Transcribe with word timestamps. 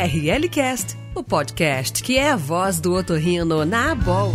ORLcast, 0.00 0.96
o 1.14 1.22
podcast 1.22 2.02
que 2.02 2.16
é 2.16 2.30
a 2.30 2.36
voz 2.36 2.80
do 2.80 2.94
otorrino 2.94 3.66
na 3.66 3.92
Abol. 3.92 4.32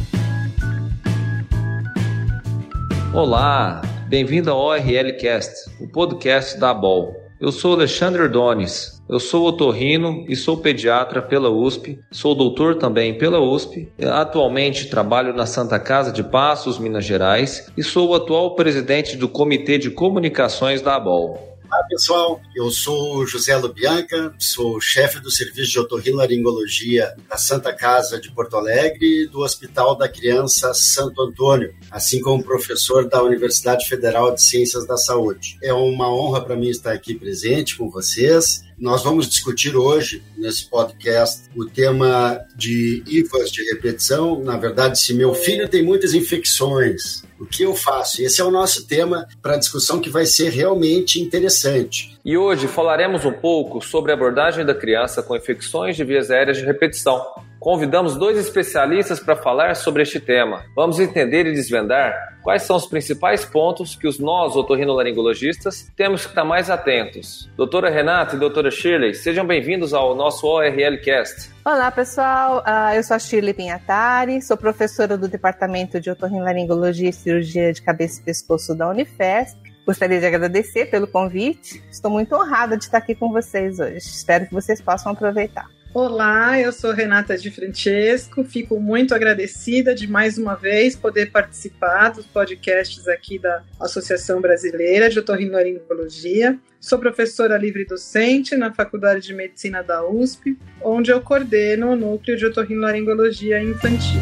Olá, 3.11 3.81
bem-vindo 4.07 4.51
ao 4.51 4.59
ORLcast, 4.59 5.71
o 5.81 5.87
podcast 5.87 6.59
da 6.59 6.69
Abol. 6.69 7.15
Eu 7.41 7.51
sou 7.51 7.73
Alexandre 7.73 8.27
Donis, 8.27 9.01
eu 9.09 9.19
sou 9.19 9.47
otorrino 9.47 10.23
e 10.29 10.35
sou 10.35 10.57
pediatra 10.57 11.19
pela 11.19 11.49
USP, 11.49 11.97
sou 12.11 12.35
doutor 12.35 12.75
também 12.75 13.17
pela 13.17 13.39
USP. 13.39 13.91
Atualmente 13.99 14.87
trabalho 14.87 15.33
na 15.33 15.47
Santa 15.47 15.79
Casa 15.79 16.11
de 16.11 16.23
Passos, 16.23 16.77
Minas 16.77 17.05
Gerais, 17.05 17.71
e 17.75 17.81
sou 17.81 18.09
o 18.09 18.13
atual 18.13 18.53
presidente 18.53 19.17
do 19.17 19.27
Comitê 19.27 19.79
de 19.79 19.89
Comunicações 19.89 20.83
da 20.83 20.95
ABOL. 20.95 21.54
Pessoal, 21.87 22.41
eu 22.55 22.71
sou 22.71 23.27
José 23.27 23.55
Lubianca, 23.55 24.33
sou 24.39 24.81
chefe 24.81 25.19
do 25.19 25.29
Serviço 25.29 25.71
de 25.71 25.79
Otorrinolaringologia 25.79 27.15
da 27.29 27.37
Santa 27.37 27.71
Casa 27.71 28.19
de 28.19 28.31
Porto 28.31 28.57
Alegre 28.57 29.23
e 29.23 29.27
do 29.27 29.41
Hospital 29.41 29.95
da 29.95 30.09
Criança 30.09 30.73
Santo 30.73 31.21
Antônio, 31.21 31.75
assim 31.91 32.19
como 32.21 32.43
professor 32.43 33.07
da 33.07 33.21
Universidade 33.21 33.87
Federal 33.87 34.33
de 34.33 34.41
Ciências 34.41 34.87
da 34.87 34.97
Saúde. 34.97 35.57
É 35.61 35.73
uma 35.73 36.11
honra 36.11 36.41
para 36.41 36.55
mim 36.55 36.69
estar 36.69 36.91
aqui 36.91 37.13
presente 37.13 37.77
com 37.77 37.89
vocês 37.89 38.65
nós 38.77 39.03
vamos 39.03 39.29
discutir 39.29 39.75
hoje, 39.75 40.23
nesse 40.37 40.69
podcast, 40.69 41.49
o 41.55 41.65
tema 41.65 42.39
de 42.55 43.03
IVAs 43.07 43.51
de 43.51 43.63
repetição. 43.71 44.41
Na 44.43 44.57
verdade, 44.57 44.99
se 44.99 45.13
meu 45.13 45.33
filho 45.33 45.67
tem 45.67 45.83
muitas 45.83 46.13
infecções, 46.13 47.23
o 47.39 47.45
que 47.45 47.63
eu 47.63 47.75
faço? 47.75 48.21
Esse 48.21 48.41
é 48.41 48.43
o 48.43 48.51
nosso 48.51 48.87
tema 48.87 49.27
para 49.41 49.55
a 49.55 49.57
discussão 49.57 49.99
que 49.99 50.09
vai 50.09 50.25
ser 50.25 50.49
realmente 50.49 51.21
interessante. 51.21 52.17
E 52.23 52.37
hoje 52.37 52.67
falaremos 52.67 53.25
um 53.25 53.31
pouco 53.31 53.81
sobre 53.81 54.11
a 54.11 54.15
abordagem 54.15 54.65
da 54.65 54.75
criança 54.75 55.23
com 55.23 55.35
infecções 55.35 55.95
de 55.95 56.03
vias 56.03 56.29
aéreas 56.29 56.57
de 56.57 56.65
repetição. 56.65 57.23
Convidamos 57.65 58.15
dois 58.15 58.37
especialistas 58.37 59.19
para 59.19 59.35
falar 59.35 59.75
sobre 59.75 60.03
este 60.03 60.19
tema. 60.19 60.65
Vamos 60.75 60.99
entender 60.99 61.47
e 61.47 61.51
desvendar 61.51 62.37
quais 62.43 62.61
são 62.61 62.75
os 62.75 62.85
principais 62.85 63.43
pontos 63.43 63.95
que 63.95 64.07
os 64.07 64.19
nós, 64.19 64.55
otorrinolaringologistas, 64.55 65.91
temos 65.97 66.21
que 66.21 66.29
estar 66.29 66.45
mais 66.45 66.69
atentos. 66.69 67.49
Doutora 67.57 67.89
Renata 67.89 68.35
e 68.35 68.39
doutora 68.39 68.69
Shirley, 68.69 69.15
sejam 69.15 69.47
bem-vindos 69.47 69.95
ao 69.95 70.13
nosso 70.13 70.45
ORLcast. 70.45 71.49
Olá, 71.65 71.89
pessoal. 71.89 72.59
Uh, 72.59 72.93
eu 72.97 73.03
sou 73.03 73.15
a 73.15 73.19
Shirley 73.19 73.55
Pinhatari, 73.55 74.43
sou 74.43 74.57
professora 74.57 75.17
do 75.17 75.27
Departamento 75.27 75.99
de 75.99 76.11
Otorrinolaringologia 76.11 77.09
e 77.09 77.13
Cirurgia 77.13 77.73
de 77.73 77.81
Cabeça 77.81 78.21
e 78.21 78.25
Pescoço 78.25 78.75
da 78.75 78.87
Unifesp. 78.87 79.57
Gostaria 79.87 80.19
de 80.19 80.25
agradecer 80.27 80.91
pelo 80.91 81.07
convite. 81.07 81.83
Estou 81.89 82.11
muito 82.11 82.35
honrada 82.35 82.77
de 82.77 82.83
estar 82.83 82.99
aqui 82.99 83.15
com 83.15 83.31
vocês 83.31 83.79
hoje. 83.79 83.97
Espero 83.97 84.45
que 84.45 84.53
vocês 84.53 84.79
possam 84.79 85.13
aproveitar. 85.13 85.65
Olá, 85.95 86.59
eu 86.59 86.73
sou 86.73 86.91
Renata 86.91 87.37
de 87.37 87.49
Francesco, 87.49 88.43
fico 88.43 88.81
muito 88.81 89.15
agradecida 89.15 89.95
de 89.95 90.07
mais 90.07 90.37
uma 90.37 90.53
vez 90.53 90.93
poder 90.93 91.31
participar 91.31 92.09
dos 92.09 92.25
podcasts 92.25 93.07
aqui 93.07 93.39
da 93.39 93.63
Associação 93.79 94.41
Brasileira 94.41 95.09
de 95.09 95.17
Otorrinolaringologia. 95.17 96.59
Sou 96.81 96.99
professora 96.99 97.57
livre 97.57 97.85
docente 97.85 98.57
na 98.57 98.73
Faculdade 98.73 99.25
de 99.25 99.33
Medicina 99.33 99.81
da 99.81 100.05
USP, 100.05 100.59
onde 100.83 101.11
eu 101.11 101.21
coordeno 101.21 101.91
o 101.91 101.95
núcleo 101.95 102.35
de 102.35 102.45
otorrinolaringologia 102.45 103.63
infantil. 103.63 104.19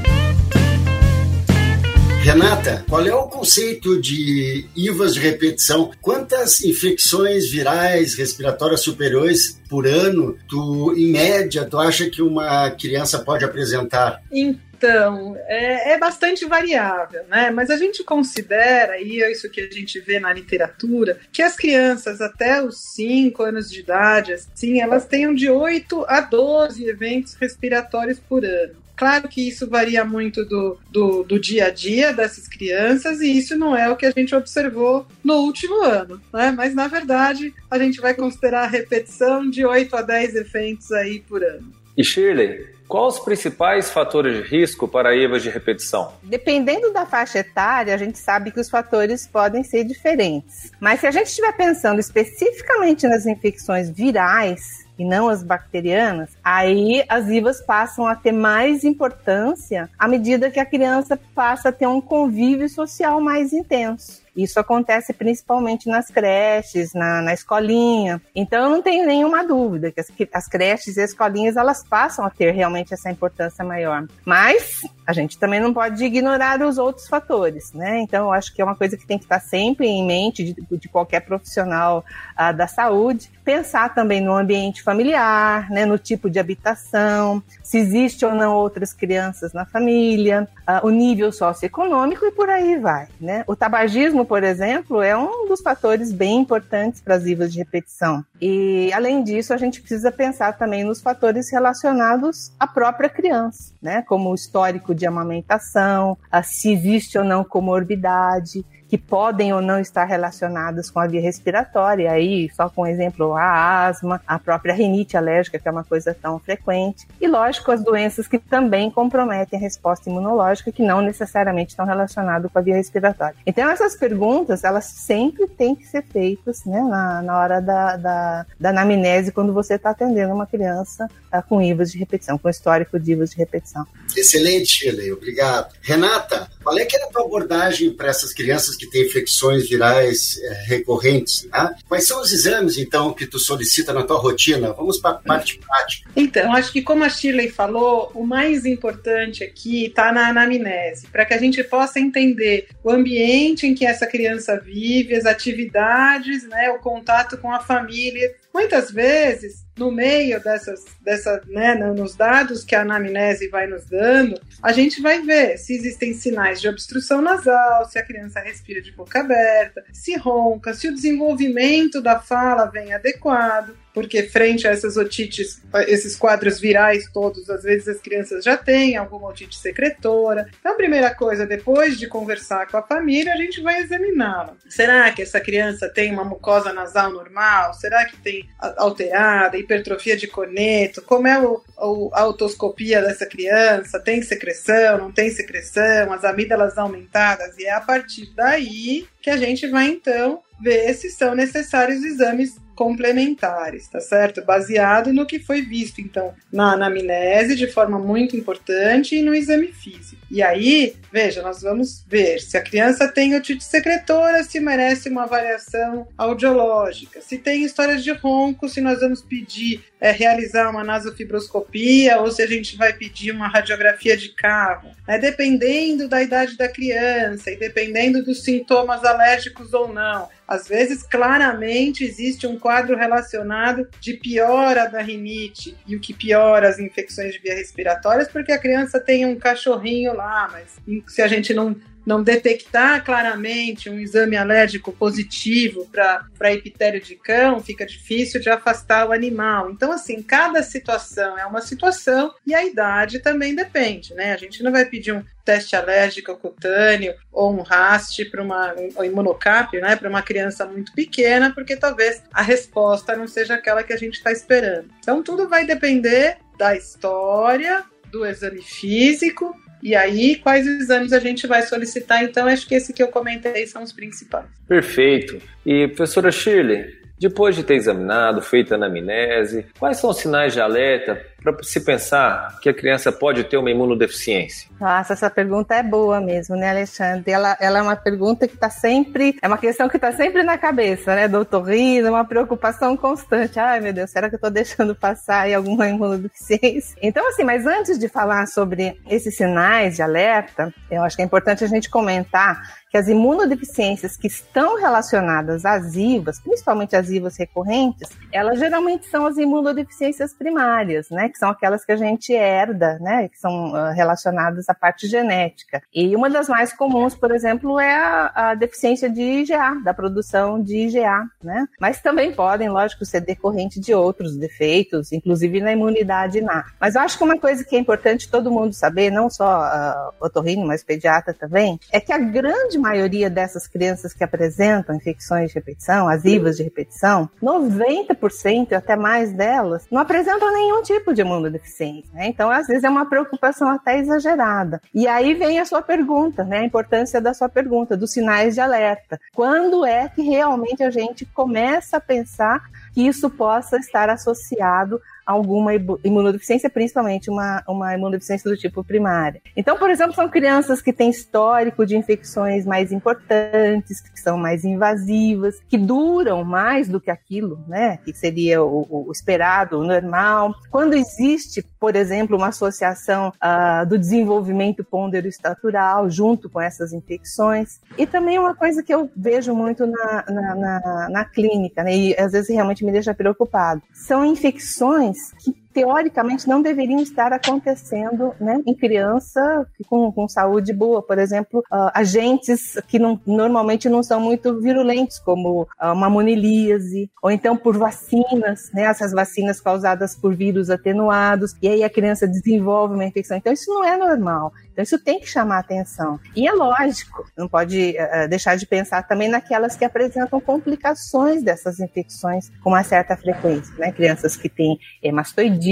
Renata, 2.24 2.86
qual 2.88 3.06
é 3.06 3.14
o 3.14 3.28
conceito 3.28 4.00
de 4.00 4.66
IVAs 4.78 5.14
de 5.14 5.20
repetição? 5.20 5.92
Quantas 6.02 6.62
infecções 6.62 7.52
virais 7.52 8.16
respiratórias 8.16 8.80
superiores 8.80 9.60
por 9.70 9.86
ano, 9.86 10.38
tu, 10.48 10.94
em 10.96 11.12
média, 11.12 11.66
tu 11.66 11.78
acha 11.78 12.10
que 12.10 12.22
uma 12.22 12.72
criança 12.72 13.20
pode 13.20 13.44
apresentar? 13.44 14.22
Então, 14.32 15.36
é, 15.48 15.92
é, 15.92 16.00
bastante 16.00 16.46
variável, 16.46 17.26
né? 17.28 17.52
Mas 17.52 17.70
a 17.70 17.76
gente 17.76 18.06
considera, 18.06 19.02
e 19.02 19.22
é 19.22 19.30
isso 19.30 19.50
que 19.50 19.60
a 19.60 19.70
gente 19.70 20.00
vê 20.00 20.18
na 20.18 20.32
literatura, 20.32 21.20
que 21.30 21.42
as 21.42 21.58
crianças 21.58 22.22
até 22.22 22.64
os 22.64 22.78
5 22.94 23.44
anos 23.44 23.70
de 23.70 23.82
idade, 23.82 24.32
assim, 24.32 24.80
elas 24.80 25.06
tenham 25.06 25.36
de 25.36 25.50
8 25.50 26.06
a 26.08 26.22
12 26.22 26.86
eventos 26.86 27.34
respiratórios 27.34 28.18
por 28.18 28.46
ano. 28.46 28.83
Claro 28.96 29.28
que 29.28 29.48
isso 29.48 29.70
varia 29.70 30.06
muito 30.06 30.46
do, 30.46 30.78
do, 30.90 31.24
do, 31.24 31.40
dia 31.40 31.66
a 31.66 31.70
dia 31.70 32.14
dessas 32.14 32.48
crianças 32.48 33.22
e 33.22 33.38
isso 33.38 33.58
não 33.58 33.76
é 33.76 33.90
o 33.90 33.96
que 33.96 34.06
a 34.06 34.12
gente 34.12 34.36
observou 34.36 35.08
no 35.24 35.36
último 35.42 35.82
ano, 35.84 36.22
né? 36.32 36.52
Mas 36.52 36.76
na 36.76 36.88
verdade 36.88 37.54
a 37.70 37.80
gente 37.80 38.00
vai 38.00 38.14
considerar 38.14 38.64
a 38.64 38.68
repetição 38.68 39.50
de 39.50 39.66
8 39.66 39.96
a 39.96 40.02
10 40.02 40.36
eventos 40.36 40.92
aí 40.92 41.20
por 41.20 41.44
ano. 41.44 41.74
E 41.98 42.04
Shirley, 42.04 42.74
Quais 42.94 43.16
os 43.16 43.20
principais 43.22 43.90
fatores 43.90 44.36
de 44.36 44.44
risco 44.44 44.88
para 44.88 45.16
IVAs 45.16 45.42
de 45.42 45.50
repetição? 45.50 46.14
Dependendo 46.22 46.94
da 46.94 47.08
faixa 47.08 47.40
etária, 47.40 47.92
a 47.92 47.98
gente 47.98 48.20
sabe 48.20 48.52
que 48.52 48.60
os 48.60 48.70
fatores 48.70 49.26
podem 49.26 49.64
ser 49.64 49.84
diferentes. 49.84 50.72
Mas 50.80 51.00
se 51.00 51.08
a 51.08 51.12
gente 51.12 51.26
estiver 51.26 51.54
pensando 51.54 52.00
especificamente 52.00 53.08
nas 53.08 53.26
infecções 53.26 53.90
virais, 53.90 54.86
e 55.04 55.06
não 55.06 55.28
as 55.28 55.44
bacterianas, 55.44 56.30
aí 56.42 57.04
as 57.10 57.28
IVAs 57.28 57.62
passam 57.62 58.08
a 58.08 58.16
ter 58.16 58.32
mais 58.32 58.86
importância 58.86 59.90
à 60.00 60.08
medida 60.08 60.50
que 60.50 60.62
a 60.62 60.66
criança 60.66 61.20
passa 61.36 61.70
a 61.70 61.72
ter 61.74 61.88
um 61.88 62.00
convívio 62.00 62.70
social 62.70 63.20
mais 63.20 63.52
intenso. 63.52 64.23
Isso 64.36 64.60
acontece 64.60 65.14
principalmente 65.14 65.88
nas 65.88 66.08
creches, 66.08 66.94
na, 66.94 67.22
na 67.22 67.34
escolinha. 67.34 68.22
Então, 68.36 68.64
eu 68.64 68.70
não 68.70 68.82
tenho 68.82 69.06
nenhuma 69.06 69.46
dúvida 69.46 69.92
que 69.92 70.00
as, 70.00 70.08
que 70.08 70.28
as 70.34 70.48
creches 70.48 70.98
e 70.98 71.02
as 71.02 71.12
escolinhas 71.12 71.56
elas 71.56 71.84
passam 71.84 72.26
a 72.26 72.30
ter 72.30 72.52
realmente 72.52 72.94
essa 72.94 73.12
importância 73.12 73.64
maior. 73.64 74.08
Mas 74.26 74.82
a 75.06 75.14
gente 75.14 75.38
também 75.38 75.60
não 75.60 75.74
pode 75.74 76.04
ignorar 76.04 76.62
os 76.62 76.78
outros 76.78 77.08
fatores, 77.08 77.74
né? 77.74 78.00
Então, 78.00 78.26
eu 78.26 78.32
acho 78.32 78.54
que 78.54 78.62
é 78.62 78.66
uma 78.66 78.76
coisa 78.76 78.98
que 78.98 79.06
tem 79.06 79.18
que 79.18 79.26
estar 79.26 79.40
sempre 79.40 79.88
em 79.88 80.06
mente 80.06 80.44
de, 80.44 80.78
de 80.78 80.90
qualquer 80.90 81.22
profissional 81.22 82.04
uh, 82.40 82.56
da 82.56 82.68
saúde. 82.68 83.30
Pensar 83.44 83.94
também 83.94 84.22
no 84.22 84.34
ambiente 84.34 84.82
familiar, 84.82 85.70
né? 85.70 85.86
No 85.86 85.98
tipo 85.98 86.30
de 86.30 86.40
habitação, 86.40 87.44
se 87.62 87.78
existe 87.78 88.26
ou 88.26 88.34
não 88.34 88.56
outras 88.56 88.94
crianças 88.94 89.54
na 89.54 89.66
família, 89.66 90.48
uh, 90.68 90.86
o 90.88 90.90
nível 90.90 91.32
socioeconômico 91.32 92.26
e 92.26 92.32
por 92.32 92.50
aí 92.50 92.78
vai, 92.78 93.08
né? 93.20 93.44
O 93.46 93.56
tabagismo 93.56 94.23
por 94.26 94.44
exemplo, 94.44 95.02
é 95.02 95.18
um 95.18 95.48
dos 95.48 95.62
fatores 95.62 96.12
bem 96.12 96.40
importantes 96.40 97.02
para 97.02 97.16
as 97.16 97.26
IVAs 97.26 97.52
de 97.52 97.60
repetição. 97.60 98.24
E, 98.42 98.92
além 98.94 99.24
disso, 99.24 99.54
a 99.54 99.58
gente 99.58 99.80
precisa 99.80 100.12
pensar 100.12 100.58
também 100.58 100.84
nos 100.84 101.02
fatores 101.02 101.52
relacionados 101.52 102.52
à 102.60 102.68
própria 102.68 103.10
criança, 103.10 103.74
né? 103.82 104.02
Como 104.04 104.32
o 104.32 104.36
histórico 104.36 104.94
de 104.94 105.06
amamentação, 105.06 106.18
se 106.44 106.72
existe 106.72 107.18
ou 107.18 107.24
não 107.24 107.44
comorbidade, 107.44 108.66
que 108.94 108.98
podem 109.00 109.52
ou 109.52 109.60
não 109.60 109.80
estar 109.80 110.06
relacionadas 110.06 110.92
com 110.92 111.00
a 111.00 111.08
via 111.08 111.20
respiratória. 111.20 112.12
Aí, 112.12 112.48
só 112.56 112.70
com 112.70 112.86
exemplo, 112.86 113.34
a 113.34 113.88
asma, 113.88 114.22
a 114.28 114.38
própria 114.38 114.72
rinite 114.72 115.18
alérgica, 115.18 115.58
que 115.58 115.68
é 115.68 115.72
uma 115.72 115.84
coisa 115.84 116.14
tão 116.14 116.38
frequente. 116.38 117.08
E, 117.20 117.28
lógico, 117.28 117.72
as 117.72 117.84
doenças 117.84 118.28
que 118.28 118.38
também 118.38 118.92
comprometem 118.92 119.58
a 119.58 119.60
resposta 119.60 120.12
imunológica, 120.12 120.72
que 120.72 120.84
não 120.84 121.02
necessariamente 121.02 121.72
estão 121.72 121.88
relacionadas 121.88 122.52
com 122.52 122.60
a 122.60 122.62
via 122.62 122.76
respiratória. 122.76 123.36
Então, 123.48 123.68
essas 123.68 123.96
perguntas, 123.96 124.64
elas 124.64 124.86
sempre 124.86 125.48
têm 125.48 125.74
que 125.74 125.88
ser 125.88 126.04
feitas 126.04 126.64
né, 126.64 126.80
na, 126.80 127.24
na 127.24 127.40
hora 127.40 127.60
da, 127.60 127.98
da, 127.98 128.46
da 128.60 128.70
anamnese, 128.70 129.32
quando 129.32 129.52
você 129.52 129.74
está 129.74 129.90
atendendo 129.90 130.36
uma 130.36 130.46
criança 130.46 131.10
uh, 131.34 131.42
com 131.50 131.60
IVAs 131.60 131.92
de 131.92 131.98
repetição, 131.98 132.38
com 132.38 132.48
histórico 132.48 133.00
de 133.00 133.14
IVAs 133.14 133.32
de 133.32 133.38
repetição. 133.38 133.88
Excelente, 134.16 134.68
Shirley, 134.68 135.12
obrigado. 135.12 135.74
Renata, 135.82 136.48
qual 136.64 136.78
é 136.78 136.86
que 136.86 136.96
é 136.96 137.04
a 137.04 137.08
tua 137.08 137.26
abordagem 137.26 137.92
para 137.92 138.10
essas 138.10 138.32
crianças 138.32 138.76
que 138.76 138.83
que 138.86 138.92
tem 138.92 139.06
infecções 139.06 139.68
virais 139.70 140.40
é, 140.42 140.64
recorrentes. 140.66 141.48
Tá? 141.52 141.76
Quais 141.88 142.08
são 142.08 142.22
os 142.22 142.32
exames, 142.32 142.78
então, 142.78 143.14
que 143.14 143.26
tu 143.26 143.40
solicita 143.40 143.94
na 143.94 144.04
tua 144.04 144.18
rotina? 144.18 144.74
Vamos 144.74 144.98
para 144.98 145.12
a 145.12 145.20
parte 145.20 145.60
prática. 145.60 146.10
Então, 146.16 146.54
acho 146.54 146.72
que 146.72 146.82
como 146.82 147.04
a 147.04 147.10
Shirley 147.10 147.50
falou, 147.50 148.12
o 148.14 148.26
mais 148.26 148.66
importante 148.66 149.44
aqui 149.44 149.86
está 149.86 150.12
na 150.12 150.30
anamnese, 150.30 151.08
para 151.08 151.26
que 151.26 151.34
a 151.34 151.38
gente 151.38 151.64
possa 151.64 152.00
entender 152.00 152.68
o 152.84 152.92
ambiente 152.92 153.66
em 153.66 153.74
que 153.74 153.86
essa 153.86 154.06
criança 154.06 154.60
vive, 154.60 155.16
as 155.16 155.26
atividades, 155.26 156.48
né, 156.48 156.70
o 156.72 156.80
contato 156.80 157.38
com 157.38 157.52
a 157.52 157.60
família. 157.60 158.34
Muitas 158.54 158.92
vezes 158.92 159.64
no 159.78 159.92
meio 159.92 160.42
dessas, 160.44 160.86
dessa, 161.02 161.42
né, 161.48 161.76
nos 161.76 162.16
dados 162.16 162.64
que 162.64 162.76
a 162.76 162.82
anamnese 162.82 163.48
vai 163.48 163.68
nos 163.68 163.86
dando, 163.86 164.40
a 164.62 164.72
gente 164.72 165.02
vai 165.02 165.22
ver 165.22 165.58
se 165.58 165.74
existem 165.74 166.14
sinais 166.14 166.62
de 166.62 166.68
obstrução 166.68 167.22
nasal, 167.22 167.86
se 167.90 167.98
a 167.98 168.06
criança 168.06 168.40
respira 168.40 168.82
de 168.82 168.92
boca 168.92 169.20
aberta, 169.20 169.84
se 169.92 170.16
ronca, 170.16 170.74
se 170.74 170.88
o 170.88 170.94
desenvolvimento 170.94 172.02
da 172.02 172.20
fala 172.20 172.66
vem 172.66 172.94
adequado. 172.94 173.76
porque 173.94 174.24
frente 174.24 174.68
a 174.68 174.72
essas 174.72 174.98
otites, 174.98 175.62
esses 175.88 176.16
quadros 176.16 176.60
virais 176.60 177.08
todos, 177.14 177.50
às 177.50 177.64
vezes 177.64 177.88
as 177.88 178.02
crianças 178.02 178.44
já 178.44 178.58
têm 178.58 178.98
alguma 178.98 179.30
otite 179.30 179.58
secretora. 179.58 180.50
Então, 180.60 180.74
a 180.74 180.76
primeira 180.76 181.14
coisa, 181.14 181.46
depois 181.46 182.00
de 182.00 182.08
conversar 182.08 182.68
com 182.68 182.78
a 182.78 182.82
família, 182.82 183.34
a 183.34 183.38
gente 183.38 183.62
vai 183.62 183.82
examiná-la. 183.82 184.56
Será 184.68 185.12
que 185.12 185.22
essa 185.22 185.40
criança 185.40 185.88
tem 185.88 186.12
uma 186.12 186.26
mucosa 186.26 186.74
nasal 186.74 187.12
normal? 187.12 187.74
Será 187.76 188.06
que 188.06 188.18
tem 188.18 188.50
alterada, 188.60 189.58
hipertrofia 189.64 190.16
de 190.16 190.28
corneto? 190.28 191.02
Como 191.02 191.28
é 191.28 191.40
o, 191.42 191.62
o, 191.78 192.10
a 192.14 192.22
autoscopia 192.22 193.02
dessa 193.02 193.26
criança? 193.26 194.00
Tem 194.00 194.22
secreção? 194.22 194.98
Não 194.98 195.12
tem 195.12 195.30
secreção? 195.32 196.14
As 196.14 196.24
amígdalas 196.24 196.78
aumentadas? 196.78 197.58
E 197.58 197.66
é 197.66 197.72
a 197.72 197.82
partir 197.82 198.34
daí 198.36 199.08
que 199.22 199.30
a 199.30 199.38
gente 199.38 199.68
vai 199.68 199.88
então 199.88 200.42
ver 200.62 200.94
se 200.94 201.10
são 201.10 201.36
necessários 201.36 202.04
exames 202.04 202.56
complementares, 202.76 203.88
tá 203.88 204.00
certo? 204.00 204.44
Baseado 204.44 205.14
no 205.14 205.26
que 205.26 205.40
foi 205.40 205.62
visto, 205.62 206.02
então, 206.02 206.34
na 206.52 206.74
anamnese 206.74 207.56
de 207.56 207.68
forma 207.68 208.00
muito 208.00 208.36
importante 208.36 209.16
e 209.16 209.22
no 209.22 209.34
exame 209.34 209.68
físico. 209.68 210.22
E 210.30 210.42
aí, 210.42 210.96
veja, 211.12 211.42
nós 211.42 211.62
vamos 211.62 212.04
ver 212.08 212.40
se 212.40 212.58
a 212.58 212.62
criança 212.62 213.08
tem 213.08 213.36
otite 213.36 213.64
secretora, 213.64 214.44
se 214.44 214.60
merece 214.60 215.10
uma 215.10 215.24
avaliação 215.24 216.08
audiológica, 216.18 217.22
se 217.22 217.38
tem 217.38 217.64
histórias 217.64 218.04
de 218.04 218.12
ronco, 218.12 218.68
se 218.68 218.82
nós 218.82 219.00
vamos 219.00 219.22
pedir 219.22 219.84
é, 220.04 220.12
realizar 220.12 220.70
uma 220.70 220.84
nasofibroscopia 220.84 222.20
ou 222.20 222.30
se 222.30 222.42
a 222.42 222.46
gente 222.46 222.76
vai 222.76 222.92
pedir 222.92 223.32
uma 223.32 223.48
radiografia 223.48 224.18
de 224.18 224.28
carro. 224.36 224.92
É, 225.08 225.18
dependendo 225.18 226.10
da 226.10 226.22
idade 226.22 226.58
da 226.58 226.68
criança 226.68 227.50
e 227.50 227.56
dependendo 227.56 228.22
dos 228.22 228.44
sintomas 228.44 229.06
alérgicos 229.06 229.74
ou 229.74 229.94
não. 229.94 230.28
Às 230.46 230.68
vezes, 230.68 231.04
claramente, 231.04 232.04
existe 232.04 232.46
um 232.46 232.60
quadro 232.60 232.98
relacionado 232.98 233.88
de 234.02 234.16
piora 234.16 234.88
da 234.88 235.02
rinite 235.02 235.74
e 235.88 235.96
o 235.96 236.02
que 236.02 236.14
piora 236.14 236.68
as 236.68 236.80
infecções 236.80 237.34
de 237.34 237.40
via 237.40 237.56
respiratórias, 237.56 238.28
porque 238.28 238.52
a 238.52 238.60
criança 238.60 239.00
tem 239.00 239.26
um 239.26 239.38
cachorrinho 239.38 240.14
lá, 240.14 240.50
mas 240.52 240.82
se 241.08 241.22
a 241.22 241.28
gente 241.30 241.54
não 241.54 241.74
não 242.06 242.24
detectar 242.24 243.04
claramente 243.04 243.90
um 243.90 244.00
exame 244.00 244.36
alérgico 244.36 244.92
positivo 244.92 245.88
para 245.92 246.54
epitério 246.54 247.02
de 247.02 247.16
cão, 247.16 247.60
fica 247.60 247.86
difícil 247.86 248.42
de 248.42 248.50
afastar 248.50 249.08
o 249.08 249.12
animal. 249.12 249.72
Então, 249.72 249.92
assim, 249.92 250.22
cada 250.22 250.62
situação 250.62 251.38
é 251.38 251.46
uma 251.46 251.62
situação 251.62 252.34
e 252.46 252.54
a 252.54 252.66
idade 252.66 253.20
também 253.20 253.56
depende, 253.56 254.14
né? 254.14 254.34
A 254.34 254.38
gente 254.38 254.62
não 254.64 254.72
vai 254.72 254.86
pedir 254.86 255.14
um 255.14 255.24
teste 255.44 255.76
alérgico 255.76 256.38
cutâneo 256.38 257.14
ou 257.32 257.54
um 257.54 257.62
RAST 257.62 258.26
para 258.32 258.42
uma 258.42 258.74
um 258.98 259.04
imunocápio, 259.04 259.82
né, 259.82 259.96
para 259.96 260.10
uma 260.10 260.22
criança 260.22 260.66
muito 260.66 260.94
pequena, 260.94 261.54
porque 261.54 261.76
talvez 261.76 262.24
a 262.34 262.42
resposta 262.42 263.16
não 263.16 263.28
seja 263.28 263.56
aquela 263.56 263.84
que 263.84 263.94
a 263.94 263.98
gente 263.98 264.16
está 264.16 264.32
esperando. 264.32 264.90
Então, 265.00 265.22
tudo 265.22 265.50
vai 265.50 265.66
depender 265.66 266.38
da 266.58 266.76
história, 266.76 267.84
do 268.12 268.26
exame 268.26 268.62
físico 268.62 269.56
e 269.84 269.94
aí, 269.94 270.38
quais 270.38 270.66
exames 270.66 271.12
a 271.12 271.20
gente 271.20 271.46
vai 271.46 271.62
solicitar? 271.64 272.24
Então, 272.24 272.48
acho 272.48 272.66
que 272.66 272.74
esse 272.74 272.94
que 272.94 273.04
eu 273.04 273.10
comentei 273.10 273.68
são 273.68 273.84
os 273.84 273.92
principais. 273.92 274.46
Perfeito. 274.66 275.42
E, 275.66 275.90
professora 275.90 276.32
Shirley, 276.32 277.03
depois 277.24 277.56
de 277.56 277.64
ter 277.64 277.76
examinado, 277.76 278.42
feito 278.42 278.74
a 278.74 278.76
anamnese, 278.76 279.66
quais 279.80 279.98
são 279.98 280.10
os 280.10 280.18
sinais 280.18 280.52
de 280.52 280.60
alerta 280.60 281.22
para 281.42 281.62
se 281.64 281.80
pensar 281.80 282.60
que 282.62 282.70
a 282.70 282.74
criança 282.74 283.12
pode 283.12 283.46
ter 283.46 283.58
uma 283.58 283.72
imunodeficiência? 283.72 284.70
Nossa, 284.80 285.14
essa 285.14 285.30
pergunta 285.30 285.74
é 285.74 285.82
boa 285.82 286.20
mesmo, 286.20 286.56
né, 286.56 286.70
Alexandre? 286.70 287.32
Ela, 287.32 287.58
ela 287.60 287.80
é 287.80 287.82
uma 287.82 287.96
pergunta 287.96 288.48
que 288.48 288.56
está 288.56 288.70
sempre, 288.70 289.38
é 289.42 289.48
uma 289.48 289.58
questão 289.58 289.88
que 289.88 289.96
está 289.96 290.12
sempre 290.12 290.44
na 290.44 290.58
cabeça, 290.58 291.16
né, 291.16 291.28
doutor 291.28 291.64
Rino, 291.64 292.10
uma 292.10 292.26
preocupação 292.26 292.96
constante. 292.98 293.58
Ai, 293.58 293.80
meu 293.80 293.94
Deus, 293.94 294.10
será 294.10 294.28
que 294.30 294.36
eu 294.36 294.38
estou 294.38 294.52
deixando 294.52 294.94
passar 294.94 295.42
aí 295.42 295.54
alguma 295.54 295.88
imunodeficiência? 295.88 296.98
Então, 297.02 297.28
assim, 297.30 297.44
mas 297.44 297.66
antes 297.66 297.98
de 297.98 298.10
falar 298.10 298.48
sobre 298.48 299.00
esses 299.10 299.36
sinais 299.36 299.96
de 299.96 300.02
alerta, 300.02 300.74
eu 300.92 301.02
acho 301.04 301.16
que 301.16 301.22
é 301.22 301.26
importante 301.26 301.64
a 301.64 301.68
gente 301.68 301.90
comentar 301.90 302.83
que 302.94 302.98
as 303.00 303.08
imunodeficiências 303.08 304.16
que 304.16 304.28
estão 304.28 304.78
relacionadas 304.78 305.66
às 305.66 305.96
IVAs, 305.96 306.40
principalmente 306.40 306.96
as 306.96 307.10
IVAs 307.10 307.36
recorrentes, 307.36 308.08
elas 308.32 308.60
geralmente 308.60 309.08
são 309.08 309.26
as 309.26 309.36
imunodeficiências 309.36 310.32
primárias, 310.32 311.10
né? 311.10 311.28
Que 311.28 311.40
são 311.40 311.50
aquelas 311.50 311.84
que 311.84 311.92
a 311.92 311.96
gente 311.96 312.32
herda, 312.32 313.00
né? 313.00 313.30
Que 313.30 313.40
são 313.40 313.72
uh, 313.72 313.92
relacionadas 313.96 314.70
à 314.70 314.76
parte 314.76 315.08
genética. 315.08 315.82
E 315.92 316.16
uma 316.16 316.30
das 316.30 316.48
mais 316.48 316.72
comuns, 316.72 317.16
por 317.16 317.32
exemplo, 317.32 317.80
é 317.80 317.96
a, 317.96 318.32
a, 318.36 318.54
deficiência 318.54 319.10
de 319.10 319.22
IgA, 319.24 319.82
da 319.84 319.92
produção 319.92 320.62
de 320.62 320.86
IgA, 320.86 321.24
né? 321.44 321.66
Mas 321.82 322.00
também 322.00 322.32
podem, 322.32 322.70
lógico, 322.70 323.06
ser 323.06 323.22
decorrente 323.22 323.80
de 323.80 323.92
outros 323.96 324.38
defeitos, 324.38 325.12
inclusive 325.12 325.60
na 325.62 325.72
imunidade 325.72 326.38
inata. 326.38 326.70
Mas 326.80 326.94
eu 326.94 327.02
acho 327.02 327.18
que 327.18 327.24
uma 327.24 327.40
coisa 327.40 327.66
que 327.66 327.76
é 327.76 327.80
importante 327.80 328.30
todo 328.30 328.52
mundo 328.52 328.74
saber, 328.74 329.10
não 329.10 329.32
só 329.32 329.62
uh, 329.62 330.14
otorrino, 330.24 330.64
mas 330.68 330.84
pediatra 330.84 331.34
também, 331.34 331.80
é 331.92 332.00
que 332.00 332.14
a 332.14 332.20
grande 332.20 332.83
maioria 332.84 333.30
dessas 333.30 333.66
crianças 333.66 334.14
que 334.14 334.24
apresentam 334.24 334.96
infecções 334.96 335.50
de 335.50 335.56
repetição, 335.56 336.10
as 336.10 336.26
IVAs 336.26 336.58
de 336.58 336.64
repetição, 336.64 337.30
90% 337.42 338.74
até 338.74 338.96
mais 338.96 339.32
delas 339.32 339.88
não 339.90 340.02
apresentam 340.02 340.52
nenhum 340.52 340.82
tipo 340.84 341.14
de 341.14 341.22
imunodeficiência. 341.22 342.12
Né? 342.14 342.28
Então, 342.28 342.52
às 342.52 342.68
vezes, 342.68 342.84
é 342.84 342.90
uma 342.90 343.06
preocupação 343.06 343.70
até 343.70 344.00
exagerada. 344.00 344.82
E 344.94 345.08
aí 345.08 345.34
vem 345.34 345.60
a 345.60 345.66
sua 345.66 345.82
pergunta, 345.82 346.44
né? 346.44 346.60
a 346.60 346.66
importância 346.66 347.22
da 347.22 347.34
sua 347.34 347.48
pergunta, 347.48 347.96
dos 347.96 348.12
sinais 348.12 348.54
de 348.54 348.60
alerta. 348.60 349.20
Quando 349.34 349.86
é 349.86 350.10
que 350.10 350.22
realmente 350.22 350.84
a 350.84 350.92
gente 350.92 351.26
começa 351.26 351.98
a 351.98 352.02
pensar 352.02 352.62
que 352.94 353.08
isso 353.08 353.30
possa 353.30 353.78
estar 353.78 354.10
associado 354.10 355.00
alguma 355.26 355.72
imunodeficiência, 356.04 356.70
principalmente 356.70 357.30
uma, 357.30 357.64
uma 357.68 357.94
imunodeficiência 357.94 358.50
do 358.50 358.58
tipo 358.58 358.84
primária. 358.84 359.42
Então, 359.56 359.78
por 359.78 359.90
exemplo, 359.90 360.14
são 360.14 360.30
crianças 360.30 360.82
que 360.82 360.94
têm 360.94 361.10
histórico 361.10 361.86
de 361.86 361.96
infecções 361.96 362.66
mais 362.66 362.92
importantes, 362.92 364.02
que 364.02 364.20
são 364.20 364.38
mais 364.38 364.64
invasivas, 364.64 365.60
que 365.68 365.78
duram 365.78 366.44
mais 366.44 366.88
do 366.88 367.00
que 367.00 367.12
aquilo, 367.12 367.60
né, 367.68 367.98
que 367.98 368.14
seria 368.14 368.64
o, 368.64 369.08
o 369.08 369.12
esperado, 369.12 369.80
o 369.80 369.84
normal. 369.84 370.54
Quando 370.70 370.94
existe, 370.94 371.66
por 371.84 371.98
exemplo, 371.98 372.38
uma 372.38 372.48
associação 372.48 373.34
uh, 373.44 373.86
do 373.86 374.00
desenvolvimento 374.00 374.86
ponderoestatural 374.86 376.10
junto 376.10 376.50
com 376.50 376.62
essas 376.62 376.94
infecções. 376.94 377.82
E 377.98 378.08
também 378.08 378.40
uma 378.40 378.56
coisa 378.56 378.82
que 378.82 378.94
eu 378.94 379.12
vejo 379.14 379.54
muito 379.54 379.86
na, 379.86 380.24
na, 380.30 380.56
na, 380.56 381.10
na 381.10 381.26
clínica, 381.26 381.84
né, 381.84 381.94
e 381.94 382.18
às 382.18 382.32
vezes 382.32 382.48
realmente 382.48 382.86
me 382.86 382.92
deixa 382.94 383.14
preocupado, 383.14 383.82
são 383.92 384.24
infecções 384.24 385.34
que 385.40 385.63
teoricamente 385.74 386.48
não 386.48 386.62
deveriam 386.62 387.02
estar 387.02 387.34
acontecendo 387.34 388.34
né, 388.40 388.62
em 388.66 388.74
criança 388.74 389.68
com, 389.88 390.12
com 390.12 390.28
saúde 390.28 390.72
boa. 390.72 391.02
Por 391.02 391.18
exemplo, 391.18 391.60
uh, 391.62 391.90
agentes 391.94 392.80
que 392.88 393.00
não, 393.00 393.20
normalmente 393.26 393.90
não 393.90 394.04
são 394.04 394.20
muito 394.20 394.60
virulentos, 394.62 395.20
como 395.20 395.64
uh, 395.64 395.68
uma 395.94 396.10
monilíase, 396.10 397.10
ou 397.22 397.32
então 397.32 397.58
por 397.58 397.78
vacinas, 397.78 398.70
né, 398.74 398.84
essas 398.84 399.12
vacinas 399.12 399.60
causadas 399.60 400.16
por 400.16 400.36
vírus 400.36 400.70
atenuados, 400.70 401.56
e 401.62 401.68
aí 401.68 401.84
a 401.84 401.90
criança 401.90 402.28
desenvolve 402.28 402.94
uma 402.94 403.06
infecção. 403.06 403.38
Então, 403.38 403.52
isso 403.52 403.74
não 403.74 403.84
é 403.84 403.98
normal. 403.98 404.54
Então, 404.72 404.84
isso 404.84 404.98
tem 405.04 405.20
que 405.20 405.28
chamar 405.28 405.60
atenção. 405.60 406.20
E 406.36 406.48
é 406.48 406.52
lógico, 406.52 407.26
não 407.38 407.48
pode 407.48 407.96
uh, 407.98 408.28
deixar 408.28 408.56
de 408.56 408.66
pensar 408.66 409.08
também 409.08 409.30
naquelas 409.30 409.76
que 409.76 409.86
apresentam 409.86 410.40
complicações 410.40 411.44
dessas 411.44 411.80
infecções 411.80 412.52
com 412.62 412.70
uma 412.70 412.84
certa 412.84 413.16
frequência, 413.16 413.74
né? 413.78 413.92
Crianças 413.92 414.36
que 414.36 414.50
têm 414.50 414.78
mastoidite, 415.12 415.63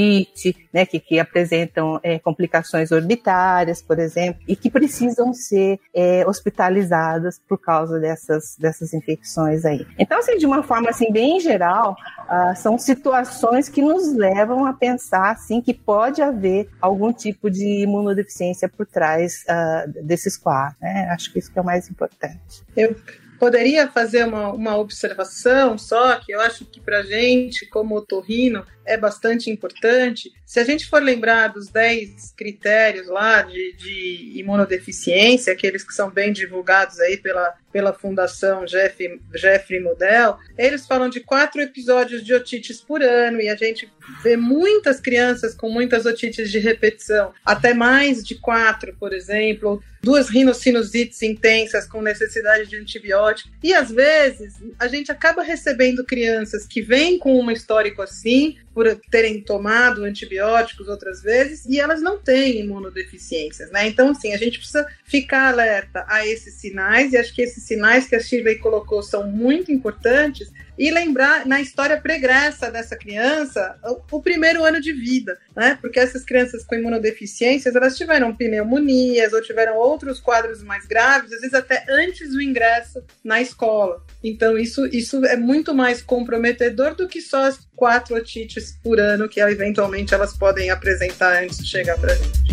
né? 0.73 0.85
Que, 0.85 0.99
que 0.99 1.19
apresentam 1.19 1.99
é, 2.03 2.19
complicações 2.19 2.91
orbitárias, 2.91 3.81
por 3.81 3.99
exemplo, 3.99 4.41
e 4.47 4.55
que 4.55 4.69
precisam 4.69 5.33
ser 5.33 5.79
é, 5.93 6.25
hospitalizadas 6.27 7.39
por 7.47 7.57
causa 7.57 7.99
dessas, 7.99 8.55
dessas 8.57 8.93
infecções 8.93 9.65
aí. 9.65 9.85
Então, 9.97 10.19
assim, 10.19 10.37
de 10.37 10.45
uma 10.45 10.63
forma 10.63 10.89
assim, 10.89 11.11
bem 11.11 11.39
geral, 11.39 11.95
uh, 12.21 12.55
são 12.55 12.77
situações 12.77 13.69
que 13.69 13.81
nos 13.81 14.13
levam 14.15 14.65
a 14.65 14.73
pensar 14.73 15.31
assim, 15.31 15.61
que 15.61 15.73
pode 15.73 16.21
haver 16.21 16.69
algum 16.81 17.11
tipo 17.11 17.49
de 17.49 17.83
imunodeficiência 17.83 18.69
por 18.69 18.85
trás 18.85 19.43
uh, 19.43 20.03
desses 20.03 20.37
quatro. 20.37 20.77
Né? 20.81 21.07
Acho 21.11 21.31
que 21.31 21.39
isso 21.39 21.51
que 21.51 21.59
é 21.59 21.61
o 21.61 21.65
mais 21.65 21.89
importante. 21.89 22.63
Eu 22.75 22.95
poderia 23.41 23.87
fazer 23.87 24.27
uma, 24.27 24.53
uma 24.53 24.77
observação 24.77 25.75
só, 25.75 26.15
que 26.17 26.31
eu 26.31 26.39
acho 26.41 26.63
que 26.63 26.79
para 26.79 27.01
gente, 27.01 27.65
como 27.65 27.95
otorrino, 27.95 28.63
é 28.85 28.97
bastante 28.97 29.49
importante. 29.49 30.31
Se 30.45 30.59
a 30.59 30.63
gente 30.63 30.89
for 30.89 31.01
lembrar 31.01 31.47
dos 31.47 31.69
10 31.69 32.33
critérios 32.37 33.07
lá 33.07 33.41
de, 33.41 33.73
de 33.77 34.39
imunodeficiência, 34.39 35.53
aqueles 35.53 35.83
que 35.83 35.93
são 35.93 36.09
bem 36.09 36.33
divulgados 36.33 36.99
aí 36.99 37.17
pela, 37.17 37.53
pela 37.71 37.93
Fundação 37.93 38.67
Jeffrey, 38.67 39.19
Jeffrey 39.33 39.79
Model, 39.79 40.37
eles 40.57 40.85
falam 40.85 41.09
de 41.09 41.21
quatro 41.21 41.61
episódios 41.61 42.23
de 42.23 42.33
otites 42.33 42.81
por 42.81 43.01
ano 43.01 43.39
e 43.39 43.49
a 43.49 43.55
gente 43.55 43.91
vê 44.23 44.35
muitas 44.35 44.99
crianças 44.99 45.53
com 45.53 45.69
muitas 45.69 46.05
otites 46.05 46.51
de 46.51 46.59
repetição, 46.59 47.33
até 47.45 47.73
mais 47.73 48.23
de 48.23 48.35
quatro, 48.35 48.95
por 48.99 49.13
exemplo, 49.13 49.81
duas 50.01 50.29
rinossinusites 50.29 51.21
intensas 51.21 51.87
com 51.87 52.01
necessidade 52.01 52.67
de 52.67 52.75
antibiótico. 52.75 53.49
E 53.63 53.73
às 53.73 53.91
vezes 53.91 54.55
a 54.79 54.87
gente 54.87 55.11
acaba 55.11 55.43
recebendo 55.43 56.03
crianças 56.03 56.65
que 56.65 56.81
vêm 56.81 57.17
com 57.17 57.37
uma 57.37 57.53
histórico 57.53 58.01
assim, 58.01 58.57
por 58.81 58.99
terem 59.11 59.39
tomado 59.41 60.03
antibióticos 60.03 60.87
outras 60.87 61.21
vezes, 61.21 61.65
e 61.65 61.79
elas 61.79 62.01
não 62.01 62.17
têm 62.17 62.61
imunodeficiências, 62.61 63.69
né? 63.69 63.87
Então, 63.87 64.09
assim, 64.09 64.33
a 64.33 64.37
gente 64.37 64.57
precisa 64.57 64.87
ficar 65.05 65.49
alerta 65.49 66.03
a 66.07 66.25
esses 66.25 66.55
sinais, 66.55 67.13
e 67.13 67.17
acho 67.17 67.33
que 67.33 67.43
esses 67.43 67.63
sinais 67.63 68.07
que 68.07 68.15
a 68.15 68.19
Shirley 68.19 68.57
colocou 68.57 69.03
são 69.03 69.27
muito 69.27 69.71
importantes, 69.71 70.51
e 70.79 70.89
lembrar 70.89 71.45
na 71.45 71.61
história 71.61 72.01
pregressa 72.01 72.71
dessa 72.71 72.95
criança 72.95 73.77
o, 73.83 74.17
o, 74.17 74.21
primeiro 74.21 74.63
ano 74.63 74.81
de 74.81 74.91
vida, 74.91 75.37
né? 75.55 75.77
Porque 75.79 75.99
essas 75.99 76.23
crianças 76.23 76.63
com 76.63 76.73
imunodeficiências, 76.73 77.75
elas 77.75 77.95
tiveram 77.95 78.35
pneumonias 78.35 79.31
ou 79.31 79.43
tiveram 79.43 79.77
outros 79.77 80.19
quadros 80.19 80.63
mais 80.63 80.87
graves, 80.87 81.31
às 81.33 81.41
vezes 81.41 81.53
até 81.53 81.85
antes 81.87 82.31
do 82.31 82.41
ingresso 82.41 83.03
na 83.23 83.39
escola. 83.39 84.03
Então, 84.23 84.57
isso, 84.57 84.85
isso 84.87 85.25
é 85.25 85.35
muito 85.35 85.73
mais 85.73 86.01
comprometedor 86.01 86.95
do 86.95 87.07
que 87.07 87.21
só 87.21 87.45
as 87.45 87.59
quatro 87.75 88.15
otites 88.15 88.77
por 88.83 88.99
ano 88.99 89.27
que 89.27 89.39
eventualmente 89.39 90.13
elas 90.13 90.37
podem 90.37 90.69
apresentar 90.69 91.43
antes 91.43 91.57
de 91.57 91.67
chegar 91.67 91.97
para 91.97 92.13
a 92.13 92.15
gente. 92.15 92.51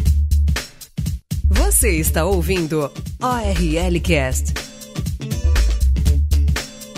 Você 1.50 1.90
está 1.96 2.24
ouvindo 2.24 2.90
ORL 3.22 4.00
Cast. 4.02 4.54